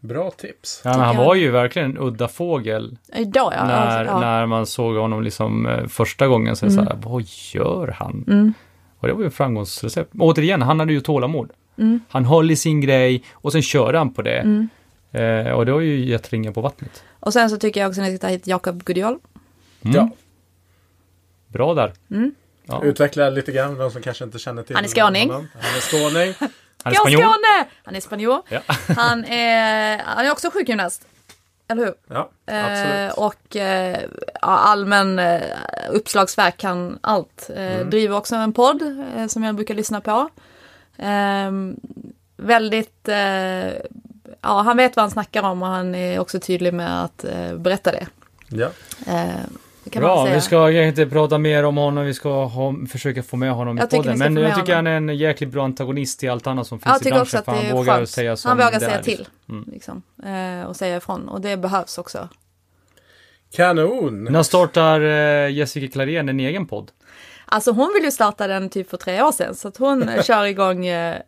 [0.00, 0.80] Bra tips.
[0.84, 3.64] Ja, han var ju verkligen en udda fågel Idag ja.
[3.64, 4.20] när, ja.
[4.20, 6.56] när man såg honom liksom eh, första gången.
[6.56, 8.24] Så, är det så här, vad gör han?
[8.28, 8.52] Mm.
[8.98, 10.10] Och det var ju framgångsrecept.
[10.18, 11.50] Återigen, han hade ju tålamod.
[11.78, 12.00] Mm.
[12.08, 14.68] Han höll i sin grej och sen körde han på det.
[15.12, 17.04] Eh, och det har ju gett ringar på vattnet.
[17.20, 19.18] Och sen så tycker jag också att ni ska ta hit Jakob Gudiol.
[19.84, 19.96] Mm.
[19.96, 20.10] Ja.
[21.48, 21.92] Bra där.
[22.10, 22.34] Mm.
[22.66, 22.82] Ja.
[22.84, 25.30] Utveckla lite grann, de som kanske inte känner till Han är skåning.
[25.30, 25.48] honom.
[25.54, 26.34] Han är skåning.
[26.82, 27.20] Han är spanjor.
[27.20, 27.68] Skåne!
[27.84, 28.42] Han är spanjor.
[28.48, 28.60] Ja.
[28.96, 31.06] Han är, han är också sjukgymnast.
[31.68, 31.94] Eller hur?
[32.08, 33.12] Ja, Eh, absolut.
[33.16, 33.98] och eh,
[34.40, 35.40] allmän eh,
[35.90, 37.50] uppslagsverk kan allt.
[37.56, 37.90] Eh, Mm.
[37.90, 38.82] Driver också en podd
[39.16, 40.28] eh, som jag brukar lyssna på.
[40.98, 41.50] Eh,
[42.36, 43.16] väldigt, eh,
[44.42, 47.56] ja han vet vad han snackar om och han är också tydlig med att eh,
[47.56, 48.06] berätta det.
[48.48, 48.66] Ja.
[49.06, 49.28] Eh,
[49.84, 50.34] det kan man Bra, säga.
[50.34, 53.76] vi ska kanske inte prata mer om honom, vi ska ha, försöka få med honom
[53.76, 54.18] Jag i podden.
[54.18, 54.92] Men jag tycker honom.
[54.92, 57.36] han är en jäkligt bra antagonist till allt annat som jag finns i tycker också
[57.36, 57.54] branschen.
[57.54, 58.08] att För det han är vågar skönt.
[58.08, 59.28] säga som Han vågar säga är, till.
[59.48, 59.64] Mm.
[59.72, 61.28] Liksom, eh, och säga ifrån.
[61.28, 62.28] Och det behövs också.
[63.52, 64.24] Kanon!
[64.24, 66.90] När startar eh, Jessica Klarén en egen podd?
[67.50, 69.54] Alltså hon vill ju starta den typ för tre år sedan.
[69.54, 71.20] Så att hon kör igång, eh,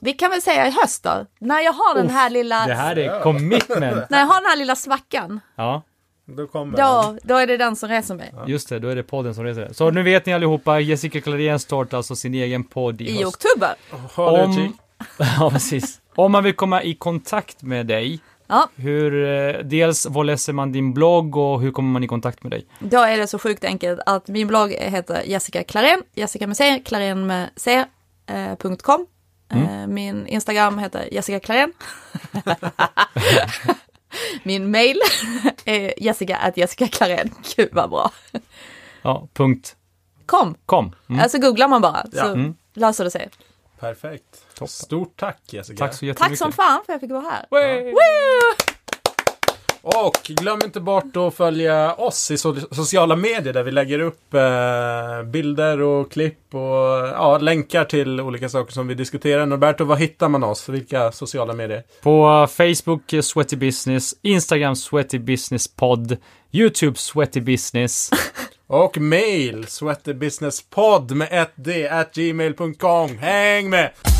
[0.00, 1.26] vi kan väl säga i höst då.
[1.38, 4.10] När jag har den här lilla, Det här är commitment.
[4.10, 5.40] när jag har den här lilla svackan.
[5.56, 5.82] Ja,
[6.24, 6.76] Då kommer.
[6.78, 8.34] Då, då är det den som reser mig.
[8.46, 9.72] just det, då är det podden som reser.
[9.72, 13.26] Så nu vet ni allihopa, Jessica Klarén startar alltså sin egen podd i, I höst.
[13.44, 13.74] oktober.
[14.14, 14.72] Om,
[15.38, 16.00] ja, precis.
[16.14, 20.72] Om man vill komma i kontakt med dig, Ja, hur, eh, dels var läser man
[20.72, 22.66] din blogg och hur kommer man i kontakt med dig?
[22.78, 26.82] då är det så sjukt enkelt att min blogg heter Jessica Klarén, Jessica med C,
[26.84, 27.84] Klarén med C,
[28.26, 29.06] eh, punkt .com.
[29.52, 31.72] Eh, min Instagram heter Jessica Klarén.
[34.42, 35.00] min mail
[35.64, 37.30] är jessica at Jessica Klarén.
[37.56, 38.10] Gud vad bra.
[39.02, 39.76] Ja, punkt
[40.26, 40.94] Kom, com.
[41.08, 41.20] Mm.
[41.22, 42.24] alltså googlar man bara så Ja.
[42.24, 42.54] Mm.
[42.74, 43.28] löser det sig.
[43.80, 44.45] Perfekt.
[44.56, 44.68] Toppen.
[44.68, 45.78] Stort tack Jessica.
[45.78, 46.38] Tack så jättemycket.
[46.38, 47.46] Tack som fan för att jag fick vara här.
[49.82, 54.34] Och glöm inte bort att följa oss i so sociala medier där vi lägger upp
[54.34, 56.60] eh, bilder och klipp och
[57.12, 59.46] ja, länkar till olika saker som vi diskuterar.
[59.46, 60.68] Norberto, var hittar man oss?
[60.68, 61.82] Vilka sociala medier?
[62.02, 66.16] På Facebook Sweaty Business, Instagram Sweaty Business Podd,
[66.52, 68.10] YouTube Sweaty Business.
[68.68, 73.18] Och mail sweatybusinesspodd med ett d at gmail.com.
[73.18, 74.15] Häng med!